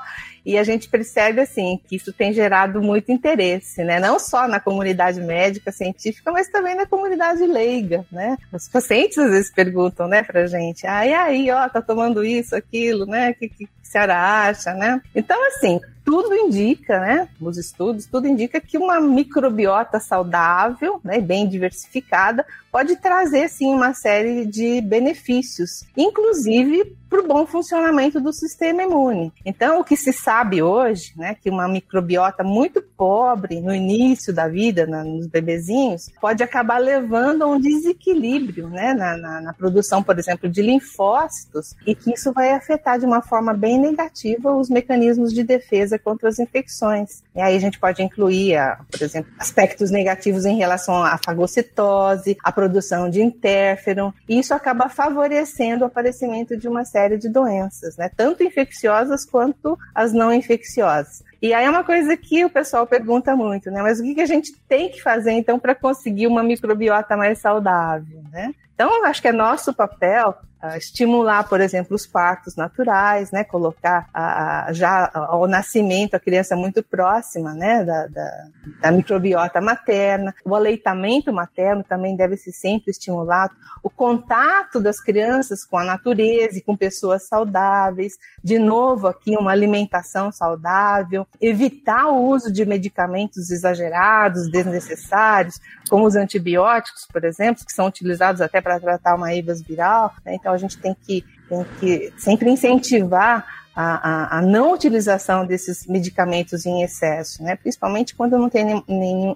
e 0.49 0.57
a 0.57 0.65
gente 0.65 0.89
percebe 0.89 1.43
assim 1.43 1.79
que 1.87 1.97
isso 1.97 2.11
tem 2.11 2.33
gerado 2.33 2.81
muito 2.81 3.13
interesse, 3.13 3.85
né? 3.85 4.01
Não 4.01 4.19
só 4.19 4.49
na 4.49 4.59
comunidade 4.59 5.21
médica 5.21 5.71
científica, 5.71 6.33
mas 6.33 6.49
também 6.49 6.75
na 6.75 6.87
comunidade 6.87 7.45
leiga, 7.45 8.03
né? 8.11 8.35
Os 8.51 8.67
pacientes 8.67 9.19
às 9.19 9.31
vezes 9.31 9.53
perguntam, 9.53 10.09
né, 10.09 10.23
pra 10.23 10.47
gente, 10.47 10.87
ah, 10.87 11.07
e 11.07 11.13
aí, 11.13 11.51
ó, 11.51 11.69
tá 11.69 11.83
tomando 11.83 12.25
isso, 12.25 12.57
aquilo, 12.57 13.05
né? 13.05 13.29
O 13.29 13.35
que, 13.35 13.51
que 13.51 13.65
a 13.65 13.69
senhora 13.83 14.17
acha, 14.49 14.73
né? 14.73 15.03
Então, 15.15 15.39
assim, 15.49 15.79
tudo 16.09 16.35
indica, 16.35 16.99
né? 17.01 17.29
Os 17.39 17.59
estudos, 17.59 18.07
tudo 18.07 18.27
indica 18.27 18.59
que 18.63 18.79
uma 18.79 18.99
microbiota 18.99 20.01
saudável, 20.01 20.99
né, 21.05 21.21
bem 21.21 21.47
diversificada, 21.47 22.47
pode 22.73 22.97
trazer 22.97 23.49
sim 23.51 23.67
uma 23.67 23.93
série 23.93 24.47
de 24.47 24.81
benefícios, 24.81 25.85
inclusive 25.95 26.97
para 27.09 27.21
o 27.21 27.27
bom 27.27 27.47
funcionamento 27.47 28.21
do 28.21 28.33
sistema 28.33 28.83
imune. 28.83 29.33
Então, 29.45 29.81
o 29.81 29.85
que 29.85 29.97
se 29.97 30.13
sabe 30.13 30.63
hoje, 30.63 31.13
né, 31.17 31.35
que 31.35 31.49
uma 31.49 31.67
microbiota 31.67 32.45
muito 32.45 32.83
pobre 32.83 33.61
no 33.61 33.75
início 33.75 34.33
da 34.33 34.47
vida, 34.47 34.87
na, 34.87 35.03
nos 35.03 35.27
bebezinhos, 35.27 36.11
pode 36.21 36.43
acabar 36.43 36.79
levando 36.79 37.43
a 37.43 37.47
um 37.47 37.59
desequilíbrio, 37.59 38.69
né, 38.69 38.93
na, 38.93 39.17
na, 39.17 39.41
na, 39.41 39.53
produção, 39.55 40.03
por 40.03 40.19
exemplo, 40.19 40.49
de 40.49 40.61
linfócitos, 40.61 41.75
e 41.87 41.95
que 41.95 42.13
isso 42.13 42.33
vai 42.33 42.51
afetar 42.51 42.99
de 42.99 43.07
uma 43.07 43.23
forma 43.23 43.55
bem 43.55 43.79
negativa 43.79 44.55
os 44.55 44.69
mecanismos 44.69 45.33
de 45.33 45.43
defesa 45.43 45.98
contra 45.99 46.29
as 46.29 46.39
infecções. 46.39 47.23
E 47.35 47.41
aí 47.41 47.57
a 47.57 47.61
gente 47.61 47.79
pode 47.79 48.03
incluir, 48.03 48.57
a, 48.57 48.81
por 48.91 49.03
exemplo, 49.03 49.33
aspectos 49.39 49.91
negativos 49.91 50.45
em 50.45 50.57
relação 50.57 51.03
à 51.03 51.19
fagocitose, 51.19 52.37
à 52.43 52.53
produção 52.53 53.09
de 53.09 53.23
interferon, 53.23 54.13
e 54.29 54.39
isso 54.39 54.55
acaba 54.55 54.89
favorecendo 54.89 55.85
o 55.85 55.87
aparecimento 55.87 56.57
de 56.57 56.69
uma 56.69 56.85
série 56.85 57.19
de 57.19 57.29
doenças, 57.29 57.97
né? 57.97 58.11
Tanto 58.17 58.43
infecciosas 58.43 59.25
quanto 59.25 59.79
as 59.95 60.13
não 60.13 60.33
infecciosas. 60.33 61.23
E 61.41 61.55
aí 61.55 61.65
é 61.65 61.71
uma 61.71 61.85
coisa 61.85 62.17
que 62.17 62.45
o 62.45 62.51
pessoal 62.51 62.87
pergunta 62.87 63.37
muito, 63.37 63.71
né? 63.71 63.81
Mas 63.81 64.01
o 64.01 64.03
que 64.03 64.21
a 64.21 64.27
gente 64.27 64.53
tem 64.69 64.91
que 64.91 65.01
fazer 65.01 65.33
então 65.33 65.59
para 65.59 65.75
conseguir 65.75 66.27
uma 66.27 66.43
microbiota 66.43 67.17
mais 67.17 67.39
saudável, 67.39 68.23
né? 68.33 68.53
Então, 68.79 69.05
acho 69.05 69.21
que 69.21 69.27
é 69.27 69.33
nosso 69.33 69.75
papel 69.75 70.37
uh, 70.63 70.77
estimular, 70.77 71.49
por 71.49 71.61
exemplo, 71.61 71.97
os 71.97 72.07
partos 72.07 72.55
naturais, 72.55 73.33
né? 73.33 73.43
Colocar 73.43 74.09
uh, 74.15 74.73
já 74.73 75.11
ao 75.13 75.49
nascimento 75.49 76.15
a 76.15 76.21
criança 76.21 76.55
muito 76.55 76.81
próxima, 76.81 77.55
né? 77.55 77.85
Da, 77.85 78.07
da, 78.07 78.45
da, 78.81 78.93
microbiota 78.93 79.61
materna. 79.61 80.33
O 80.45 80.55
aleitamento 80.55 81.33
materno 81.33 81.83
também 81.83 82.15
deve 82.15 82.37
ser 82.37 82.53
sempre 82.53 82.93
estimulado. 82.93 83.53
O 83.83 83.91
contato 83.91 84.81
das 84.81 85.01
crianças 85.01 85.65
com 85.65 85.77
a 85.77 85.85
natureza 85.85 86.59
e 86.59 86.63
com 86.63 86.77
pessoas 86.77 87.27
saudáveis. 87.27 88.17
De 88.45 88.61
novo, 88.61 89.09
aqui 89.09 89.37
uma 89.37 89.51
alimentação 89.51 90.31
saudável. 90.31 91.27
Evitar 91.41 92.09
o 92.09 92.25
uso 92.27 92.53
de 92.53 92.67
medicamentos 92.67 93.51
exagerados, 93.51 94.51
desnecessários, 94.51 95.61
como 95.89 96.05
os 96.05 96.17
antibióticos, 96.17 97.07
por 97.07 97.25
exemplo, 97.25 97.65
que 97.65 97.73
são 97.73 97.87
utilizados 97.87 98.41
até 98.41 98.61
para 98.61 98.81
tratar 98.81 99.15
uma 99.15 99.33
IVAS 99.33 99.63
viral. 99.63 100.13
Né? 100.25 100.35
Então 100.35 100.53
a 100.53 100.59
gente 100.59 100.77
tem 100.79 100.95
que, 100.95 101.25
tem 101.49 101.65
que 101.79 102.13
sempre 102.19 102.51
incentivar 102.51 103.47
a, 103.81 103.85
a, 103.85 104.39
a, 104.39 104.43
não 104.43 104.73
utilização 104.73 105.47
desses 105.47 105.87
medicamentos 105.87 106.67
em 106.67 106.83
excesso, 106.83 107.41
né? 107.45 107.55
principalmente 107.55 108.13
quando 108.13 108.37
não 108.37 108.51
tem 108.51 108.83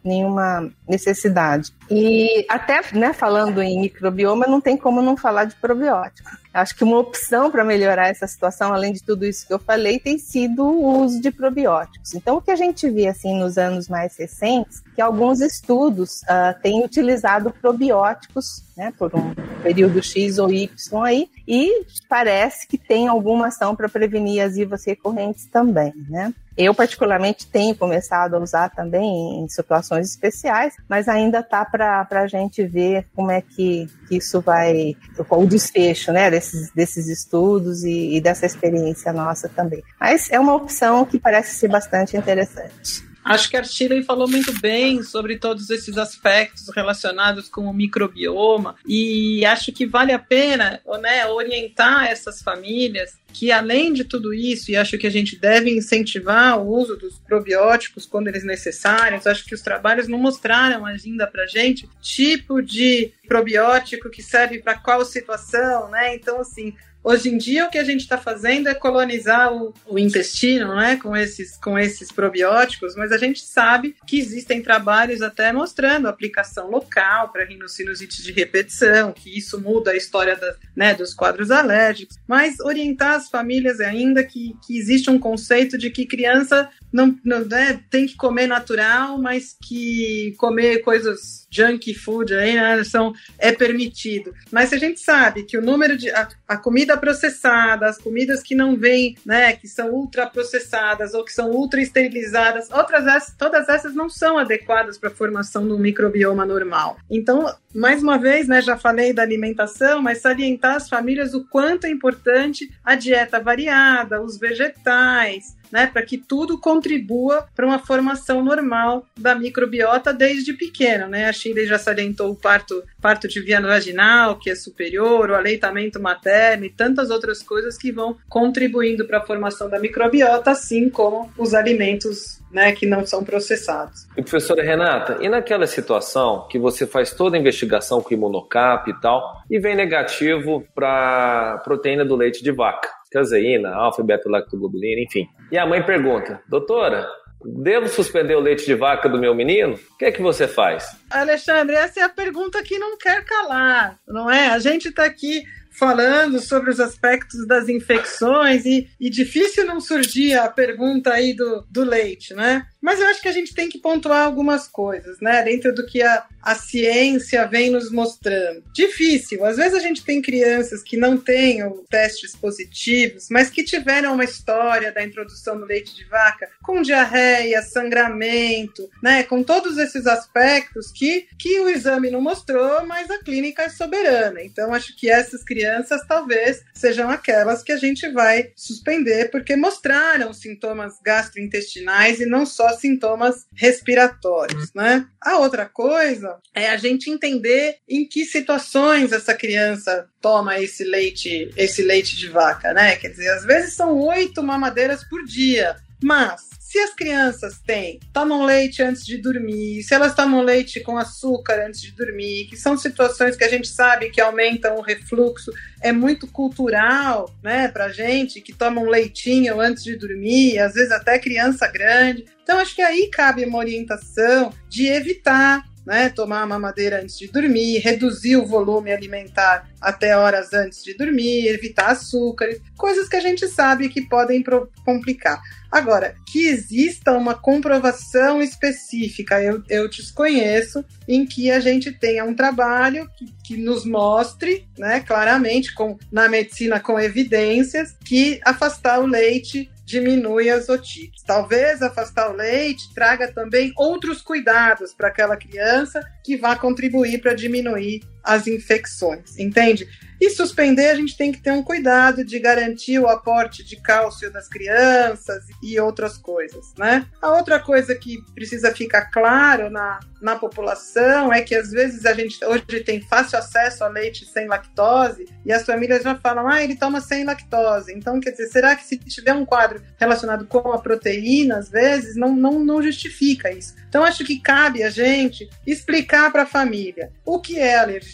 nenhuma 0.02 0.68
necessidade. 0.88 1.72
E 1.88 2.44
até 2.48 2.80
né, 2.92 3.12
falando 3.12 3.62
em 3.62 3.80
microbioma, 3.80 4.48
não 4.48 4.60
tem 4.60 4.76
como 4.76 5.00
não 5.00 5.16
falar 5.16 5.44
de 5.44 5.54
probiótico. 5.54 6.28
Acho 6.52 6.76
que 6.76 6.84
uma 6.84 6.98
opção 6.98 7.50
para 7.50 7.64
melhorar 7.64 8.08
essa 8.08 8.26
situação, 8.26 8.72
além 8.72 8.92
de 8.92 9.02
tudo 9.02 9.24
isso 9.24 9.46
que 9.46 9.54
eu 9.54 9.58
falei, 9.58 9.98
tem 9.98 10.18
sido 10.18 10.64
o 10.64 11.02
uso 11.02 11.20
de 11.20 11.30
probióticos. 11.30 12.14
Então, 12.14 12.36
o 12.36 12.42
que 12.42 12.50
a 12.50 12.56
gente 12.56 12.88
vê 12.90 13.08
assim 13.08 13.38
nos 13.38 13.56
anos 13.56 13.88
mais 13.88 14.16
recentes, 14.16 14.82
que 14.94 15.00
alguns 15.00 15.40
estudos 15.40 16.20
uh, 16.22 16.60
têm 16.62 16.84
utilizado 16.84 17.50
probióticos, 17.50 18.64
né, 18.76 18.92
por 18.98 19.14
um 19.14 19.34
período 19.62 20.02
X 20.02 20.38
ou 20.38 20.52
Y 20.52 20.68
aí, 21.04 21.28
e 21.48 21.86
parece 22.08 22.66
que 22.66 22.76
tem 22.76 23.08
alguma 23.08 23.46
ação 23.46 23.74
para 23.74 23.88
prevenir 23.88 24.42
as 24.42 24.56
IVAs 24.56 24.84
recorrentes 24.84 25.46
também, 25.46 25.92
né? 26.08 26.34
Eu, 26.56 26.74
particularmente, 26.74 27.46
tenho 27.46 27.74
começado 27.74 28.34
a 28.34 28.38
usar 28.38 28.68
também 28.70 29.40
em 29.42 29.48
situações 29.48 30.10
especiais, 30.10 30.74
mas 30.88 31.08
ainda 31.08 31.40
está 31.40 31.64
para 31.64 32.06
a 32.10 32.26
gente 32.26 32.62
ver 32.64 33.06
como 33.14 33.30
é 33.30 33.40
que, 33.40 33.86
que, 34.08 34.16
isso 34.16 34.40
vai, 34.40 34.94
qual 35.28 35.40
o 35.40 35.46
desfecho 35.46 36.12
né, 36.12 36.30
desses, 36.30 36.70
desses 36.72 37.08
estudos 37.08 37.84
e, 37.84 38.16
e 38.16 38.20
dessa 38.20 38.44
experiência 38.44 39.12
nossa 39.12 39.48
também. 39.48 39.82
Mas 39.98 40.30
é 40.30 40.38
uma 40.38 40.54
opção 40.54 41.04
que 41.04 41.18
parece 41.18 41.56
ser 41.56 41.68
bastante 41.68 42.16
interessante. 42.16 43.11
Acho 43.24 43.48
que 43.48 43.56
a 43.56 43.62
Shirley 43.62 44.02
falou 44.02 44.28
muito 44.28 44.52
bem 44.60 45.02
sobre 45.02 45.38
todos 45.38 45.70
esses 45.70 45.96
aspectos 45.96 46.68
relacionados 46.74 47.48
com 47.48 47.66
o 47.66 47.72
microbioma 47.72 48.76
e 48.86 49.44
acho 49.44 49.72
que 49.72 49.86
vale 49.86 50.12
a 50.12 50.18
pena 50.18 50.80
né, 51.00 51.26
orientar 51.26 52.06
essas 52.06 52.42
famílias 52.42 53.16
que 53.32 53.50
além 53.50 53.92
de 53.92 54.04
tudo 54.04 54.34
isso, 54.34 54.70
e 54.70 54.76
acho 54.76 54.98
que 54.98 55.06
a 55.06 55.10
gente 55.10 55.36
deve 55.38 55.70
incentivar 55.70 56.60
o 56.60 56.68
uso 56.68 56.96
dos 56.96 57.18
probióticos 57.18 58.06
quando 58.06 58.28
eles 58.28 58.44
necessários, 58.44 59.26
acho 59.26 59.44
que 59.44 59.54
os 59.54 59.62
trabalhos 59.62 60.06
não 60.06 60.18
mostraram 60.18 60.84
ainda 60.84 61.26
para 61.26 61.46
gente 61.46 61.88
tipo 62.00 62.60
de 62.60 63.12
probiótico 63.32 64.10
que 64.10 64.22
serve 64.22 64.58
para 64.58 64.74
qual 64.74 65.02
situação, 65.06 65.88
né? 65.88 66.14
Então, 66.14 66.40
assim, 66.40 66.74
Hoje 67.04 67.30
em 67.30 67.36
dia, 67.36 67.66
o 67.66 67.68
que 67.68 67.78
a 67.78 67.84
gente 67.84 68.02
está 68.02 68.16
fazendo 68.16 68.68
é 68.68 68.74
colonizar 68.74 69.52
o, 69.52 69.74
o, 69.86 69.98
intestino 69.98 70.76
né, 70.76 70.96
com, 71.02 71.16
esses, 71.16 71.56
com 71.56 71.76
esses 71.76 72.12
probióticos, 72.12 72.94
mas 72.94 73.10
a 73.10 73.18
gente 73.18 73.40
sabe 73.40 73.96
que 74.06 74.20
existem 74.20 74.62
trabalhos 74.62 75.20
até 75.20 75.52
mostrando 75.52 76.06
aplicação 76.06 76.70
local 76.70 77.32
para 77.32 77.44
rinocinusite 77.44 78.22
de 78.22 78.30
repetição, 78.30 79.12
que 79.12 79.36
isso 79.36 79.60
muda 79.60 79.90
a 79.90 79.96
história 79.96 80.36
da, 80.36 80.54
né, 80.76 80.94
dos 80.94 81.12
quadros 81.12 81.50
alérgicos, 81.50 82.16
mas 82.24 82.60
orientar 82.60 83.14
as 83.14 83.28
famílias 83.28 83.80
ainda 83.80 84.22
que, 84.22 84.54
que 84.64 84.78
existe 84.78 85.10
um 85.10 85.18
conceito 85.18 85.76
de 85.76 85.90
que 85.90 86.06
criança 86.06 86.70
não, 86.92 87.18
não 87.24 87.44
né, 87.44 87.80
tem 87.90 88.06
que 88.06 88.16
comer 88.16 88.46
natural, 88.46 89.18
mas 89.18 89.56
que 89.60 90.34
comer 90.38 90.78
coisas 90.78 91.46
junk 91.50 91.92
food 91.94 92.34
aí, 92.34 92.54
né, 92.54 92.84
são, 92.84 93.12
é 93.38 93.52
permitido. 93.52 94.34
Mas 94.50 94.68
se 94.68 94.74
a 94.74 94.78
gente 94.78 95.00
sabe 95.00 95.44
que 95.44 95.56
o 95.56 95.62
número 95.62 95.96
de. 95.96 96.10
A, 96.10 96.28
a 96.48 96.56
comida 96.56 96.96
processada, 96.96 97.86
as 97.86 97.98
comidas 97.98 98.42
que 98.42 98.54
não 98.54 98.76
vêm, 98.76 99.16
né, 99.24 99.52
que 99.54 99.68
são 99.68 99.90
ultraprocessadas 99.90 101.14
ou 101.14 101.24
que 101.24 101.32
são 101.32 101.50
ultra 101.50 101.80
esterilizadas, 101.80 102.70
outras 102.70 103.02
todas 103.38 103.68
essas 103.68 103.94
não 103.94 104.08
são 104.08 104.38
adequadas 104.38 104.98
para 104.98 105.08
a 105.08 105.14
formação 105.14 105.66
do 105.66 105.78
microbioma 105.78 106.44
normal. 106.44 106.96
Então, 107.10 107.52
mais 107.74 108.02
uma 108.02 108.18
vez, 108.18 108.48
né, 108.48 108.60
já 108.60 108.76
falei 108.76 109.12
da 109.12 109.22
alimentação, 109.22 110.02
mas 110.02 110.18
salientar 110.18 110.76
as 110.76 110.88
famílias 110.88 111.34
o 111.34 111.44
quanto 111.44 111.86
é 111.86 111.90
importante 111.90 112.70
a 112.84 112.94
dieta 112.94 113.40
variada, 113.40 114.22
os 114.22 114.38
vegetais, 114.38 115.56
né, 115.72 115.86
para 115.86 116.02
que 116.02 116.18
tudo 116.18 116.58
contribua 116.58 117.48
para 117.56 117.66
uma 117.66 117.78
formação 117.78 118.44
normal 118.44 119.06
da 119.16 119.34
microbiota 119.34 120.12
desde 120.12 120.52
pequeno, 120.52 121.08
né? 121.08 121.28
A 121.28 121.32
Shirley 121.32 121.66
já 121.66 121.78
salientou 121.78 122.30
o 122.30 122.36
parto, 122.36 122.82
parto 123.00 123.26
de 123.26 123.40
via 123.40 123.60
vaginal, 123.60 124.38
que 124.38 124.50
é 124.50 124.54
superior, 124.54 125.30
o 125.30 125.34
aleitamento 125.34 126.00
materno 126.00 126.66
e 126.66 126.70
tantas 126.70 127.10
outras 127.10 127.42
coisas 127.42 127.78
que 127.78 127.90
vão 127.90 128.16
contribuindo 128.28 129.06
para 129.06 129.18
a 129.18 129.26
formação 129.26 129.70
da 129.70 129.78
microbiota, 129.78 130.50
assim 130.50 130.90
como 130.90 131.32
os 131.38 131.54
alimentos 131.54 132.42
né, 132.52 132.72
que 132.72 132.84
não 132.84 133.06
são 133.06 133.24
processados. 133.24 134.06
E 134.16 134.20
professora 134.20 134.62
Renata, 134.62 135.18
e 135.22 135.28
naquela 135.28 135.66
situação 135.66 136.46
que 136.50 136.58
você 136.58 136.86
faz 136.86 137.12
toda 137.12 137.36
a 137.36 137.40
investigação 137.40 138.02
com 138.02 138.12
imunocap 138.12 138.90
e 138.90 139.00
tal, 139.00 139.42
e 139.50 139.58
vem 139.58 139.74
negativo 139.74 140.66
para 140.74 141.62
proteína 141.64 142.04
do 142.04 142.14
leite 142.14 142.42
de 142.42 142.52
vaca? 142.52 143.01
Caseína, 143.12 143.74
alfa 143.74 144.02
e 144.02 144.06
beta-lactoglobulina, 144.06 145.02
enfim. 145.02 145.26
E 145.50 145.58
a 145.58 145.66
mãe 145.66 145.82
pergunta, 145.82 146.40
doutora, 146.48 147.06
devo 147.44 147.88
suspender 147.88 148.34
o 148.34 148.40
leite 148.40 148.64
de 148.64 148.74
vaca 148.74 149.08
do 149.08 149.18
meu 149.18 149.34
menino? 149.34 149.74
O 149.74 149.98
que 149.98 150.06
é 150.06 150.12
que 150.12 150.22
você 150.22 150.48
faz? 150.48 150.96
Alexandre, 151.10 151.76
essa 151.76 152.00
é 152.00 152.02
a 152.02 152.08
pergunta 152.08 152.62
que 152.62 152.78
não 152.78 152.96
quer 152.96 153.24
calar, 153.24 153.98
não 154.06 154.30
é? 154.30 154.48
A 154.48 154.58
gente 154.58 154.88
está 154.88 155.04
aqui 155.04 155.42
falando 155.72 156.38
sobre 156.38 156.70
os 156.70 156.78
aspectos 156.78 157.46
das 157.46 157.68
infecções 157.68 158.64
e, 158.66 158.88
e, 159.00 159.08
difícil 159.08 159.64
não 159.64 159.80
surgir 159.80 160.34
a 160.34 160.48
pergunta 160.48 161.12
aí 161.12 161.34
do, 161.34 161.64
do 161.70 161.82
leite, 161.82 162.34
né? 162.34 162.66
Mas 162.82 163.00
eu 163.00 163.06
acho 163.06 163.22
que 163.22 163.28
a 163.28 163.32
gente 163.32 163.54
tem 163.54 163.68
que 163.68 163.78
pontuar 163.78 164.26
algumas 164.26 164.66
coisas, 164.66 165.20
né? 165.20 165.42
Dentro 165.44 165.72
do 165.72 165.86
que 165.86 166.02
a, 166.02 166.26
a 166.42 166.56
ciência 166.56 167.46
vem 167.46 167.70
nos 167.70 167.92
mostrando. 167.92 168.64
Difícil. 168.74 169.44
Às 169.44 169.56
vezes 169.56 169.74
a 169.74 169.78
gente 169.78 170.04
tem 170.04 170.20
crianças 170.20 170.82
que 170.82 170.96
não 170.96 171.16
tenham 171.16 171.84
testes 171.88 172.34
positivos, 172.34 173.28
mas 173.30 173.48
que 173.48 173.62
tiveram 173.62 174.14
uma 174.14 174.24
história 174.24 174.90
da 174.90 175.04
introdução 175.04 175.56
do 175.56 175.64
leite 175.64 175.94
de 175.94 176.04
vaca 176.06 176.48
com 176.60 176.82
diarreia, 176.82 177.62
sangramento, 177.62 178.90
né? 179.00 179.22
Com 179.22 179.44
todos 179.44 179.78
esses 179.78 180.06
aspectos 180.08 180.90
que, 180.90 181.28
que 181.38 181.60
o 181.60 181.68
exame 181.68 182.10
não 182.10 182.20
mostrou, 182.20 182.84
mas 182.84 183.08
a 183.10 183.18
clínica 183.18 183.62
é 183.62 183.68
soberana. 183.68 184.42
Então, 184.42 184.74
acho 184.74 184.96
que 184.96 185.08
essas 185.08 185.44
crianças 185.44 186.04
talvez 186.08 186.64
sejam 186.74 187.08
aquelas 187.08 187.62
que 187.62 187.70
a 187.70 187.76
gente 187.76 188.08
vai 188.10 188.50
suspender 188.56 189.30
porque 189.30 189.54
mostraram 189.54 190.32
sintomas 190.32 190.94
gastrointestinais 191.00 192.20
e 192.20 192.26
não 192.26 192.44
só 192.44 192.71
sintomas 192.78 193.46
respiratórios, 193.54 194.72
né? 194.74 195.06
A 195.20 195.38
outra 195.38 195.66
coisa 195.66 196.38
é 196.54 196.68
a 196.68 196.76
gente 196.76 197.10
entender 197.10 197.76
em 197.88 198.06
que 198.06 198.24
situações 198.24 199.12
essa 199.12 199.34
criança 199.34 200.08
toma 200.20 200.60
esse 200.60 200.84
leite, 200.84 201.50
esse 201.56 201.82
leite 201.82 202.16
de 202.16 202.28
vaca, 202.28 202.72
né? 202.72 202.96
Quer 202.96 203.08
dizer, 203.08 203.28
às 203.30 203.44
vezes 203.44 203.74
são 203.74 203.98
oito 203.98 204.42
mamadeiras 204.42 205.02
por 205.04 205.24
dia, 205.24 205.76
mas 206.02 206.52
se 206.72 206.78
as 206.78 206.94
crianças 206.94 207.58
têm, 207.58 208.00
tomam 208.14 208.46
leite 208.46 208.82
antes 208.82 209.04
de 209.04 209.18
dormir, 209.18 209.82
se 209.82 209.92
elas 209.92 210.14
tomam 210.14 210.40
leite 210.40 210.80
com 210.80 210.96
açúcar 210.96 211.66
antes 211.66 211.82
de 211.82 211.92
dormir, 211.92 212.46
que 212.46 212.56
são 212.56 212.78
situações 212.78 213.36
que 213.36 213.44
a 213.44 213.48
gente 213.50 213.68
sabe 213.68 214.08
que 214.08 214.22
aumentam 214.22 214.76
o 214.76 214.80
refluxo, 214.80 215.52
é 215.82 215.92
muito 215.92 216.26
cultural, 216.26 217.30
né, 217.42 217.68
pra 217.68 217.90
gente, 217.90 218.40
que 218.40 218.54
tomam 218.54 218.86
leitinho 218.86 219.60
antes 219.60 219.84
de 219.84 219.96
dormir, 219.96 220.58
às 220.60 220.72
vezes 220.72 220.90
até 220.92 221.18
criança 221.18 221.68
grande. 221.68 222.24
Então, 222.42 222.58
acho 222.58 222.74
que 222.74 222.80
aí 222.80 223.10
cabe 223.12 223.44
uma 223.44 223.58
orientação 223.58 224.50
de 224.66 224.86
evitar 224.86 225.62
né, 225.86 226.08
tomar 226.08 226.42
a 226.42 226.46
mamadeira 226.46 227.00
antes 227.00 227.18
de 227.18 227.28
dormir, 227.28 227.78
reduzir 227.78 228.36
o 228.36 228.46
volume 228.46 228.92
alimentar 228.92 229.68
até 229.80 230.16
horas 230.16 230.52
antes 230.52 230.82
de 230.84 230.94
dormir, 230.94 231.48
evitar 231.48 231.90
açúcares, 231.90 232.60
coisas 232.76 233.08
que 233.08 233.16
a 233.16 233.20
gente 233.20 233.46
sabe 233.48 233.88
que 233.88 234.02
podem 234.02 234.44
complicar. 234.84 235.40
Agora, 235.72 236.14
que 236.30 236.46
exista 236.48 237.12
uma 237.12 237.34
comprovação 237.34 238.42
específica, 238.42 239.42
eu, 239.42 239.62
eu 239.70 239.88
desconheço, 239.88 240.84
em 241.08 241.24
que 241.24 241.50
a 241.50 241.60
gente 241.60 241.90
tenha 241.90 242.24
um 242.24 242.34
trabalho 242.34 243.08
que, 243.16 243.32
que 243.42 243.56
nos 243.56 243.86
mostre, 243.86 244.68
né, 244.78 245.00
claramente, 245.00 245.72
com, 245.74 245.98
na 246.12 246.28
medicina 246.28 246.78
com 246.78 247.00
evidências, 247.00 247.96
que 248.04 248.38
afastar 248.44 249.00
o 249.00 249.06
leite 249.06 249.70
diminui 249.84 250.50
as 250.50 250.68
otites. 250.68 251.22
Talvez 251.22 251.82
afastar 251.82 252.30
o 252.30 252.36
leite 252.36 252.92
traga 252.94 253.32
também 253.32 253.72
outros 253.76 254.22
cuidados 254.22 254.94
para 254.94 255.08
aquela 255.08 255.36
criança 255.36 256.00
que 256.24 256.36
vá 256.36 256.56
contribuir 256.56 257.20
para 257.20 257.34
diminuir 257.34 258.00
as 258.22 258.46
infecções, 258.46 259.38
entende? 259.38 259.88
E 260.22 260.30
suspender, 260.30 260.90
a 260.90 260.94
gente 260.94 261.16
tem 261.16 261.32
que 261.32 261.42
ter 261.42 261.50
um 261.50 261.64
cuidado 261.64 262.24
de 262.24 262.38
garantir 262.38 262.96
o 262.96 263.08
aporte 263.08 263.64
de 263.64 263.74
cálcio 263.74 264.32
das 264.32 264.46
crianças 264.46 265.46
e 265.60 265.80
outras 265.80 266.16
coisas, 266.16 266.72
né? 266.78 267.04
A 267.20 267.30
outra 267.32 267.58
coisa 267.58 267.92
que 267.96 268.18
precisa 268.32 268.72
ficar 268.72 269.06
claro 269.06 269.68
na, 269.68 269.98
na 270.20 270.36
população 270.36 271.32
é 271.32 271.42
que 271.42 271.56
às 271.56 271.72
vezes 271.72 272.06
a 272.06 272.14
gente 272.14 272.38
hoje 272.44 272.62
tem 272.84 273.00
fácil 273.00 273.36
acesso 273.36 273.82
a 273.82 273.88
leite 273.88 274.24
sem 274.24 274.46
lactose 274.46 275.26
e 275.44 275.52
as 275.52 275.64
famílias 275.66 276.04
já 276.04 276.14
falam, 276.14 276.46
ah, 276.46 276.62
ele 276.62 276.76
toma 276.76 277.00
sem 277.00 277.24
lactose. 277.24 277.92
Então, 277.92 278.20
quer 278.20 278.30
dizer, 278.30 278.46
será 278.46 278.76
que 278.76 278.84
se 278.84 278.96
tiver 278.98 279.34
um 279.34 279.44
quadro 279.44 279.82
relacionado 279.98 280.46
com 280.46 280.72
a 280.72 280.78
proteína, 280.78 281.58
às 281.58 281.68
vezes, 281.68 282.14
não, 282.14 282.32
não, 282.36 282.64
não 282.64 282.80
justifica 282.80 283.50
isso? 283.50 283.74
Então, 283.88 284.04
acho 284.04 284.24
que 284.24 284.38
cabe 284.38 284.84
a 284.84 284.90
gente 284.90 285.50
explicar 285.66 286.30
para 286.30 286.44
a 286.44 286.46
família 286.46 287.10
o 287.26 287.40
que 287.40 287.58
é 287.58 287.76
alergia, 287.76 288.11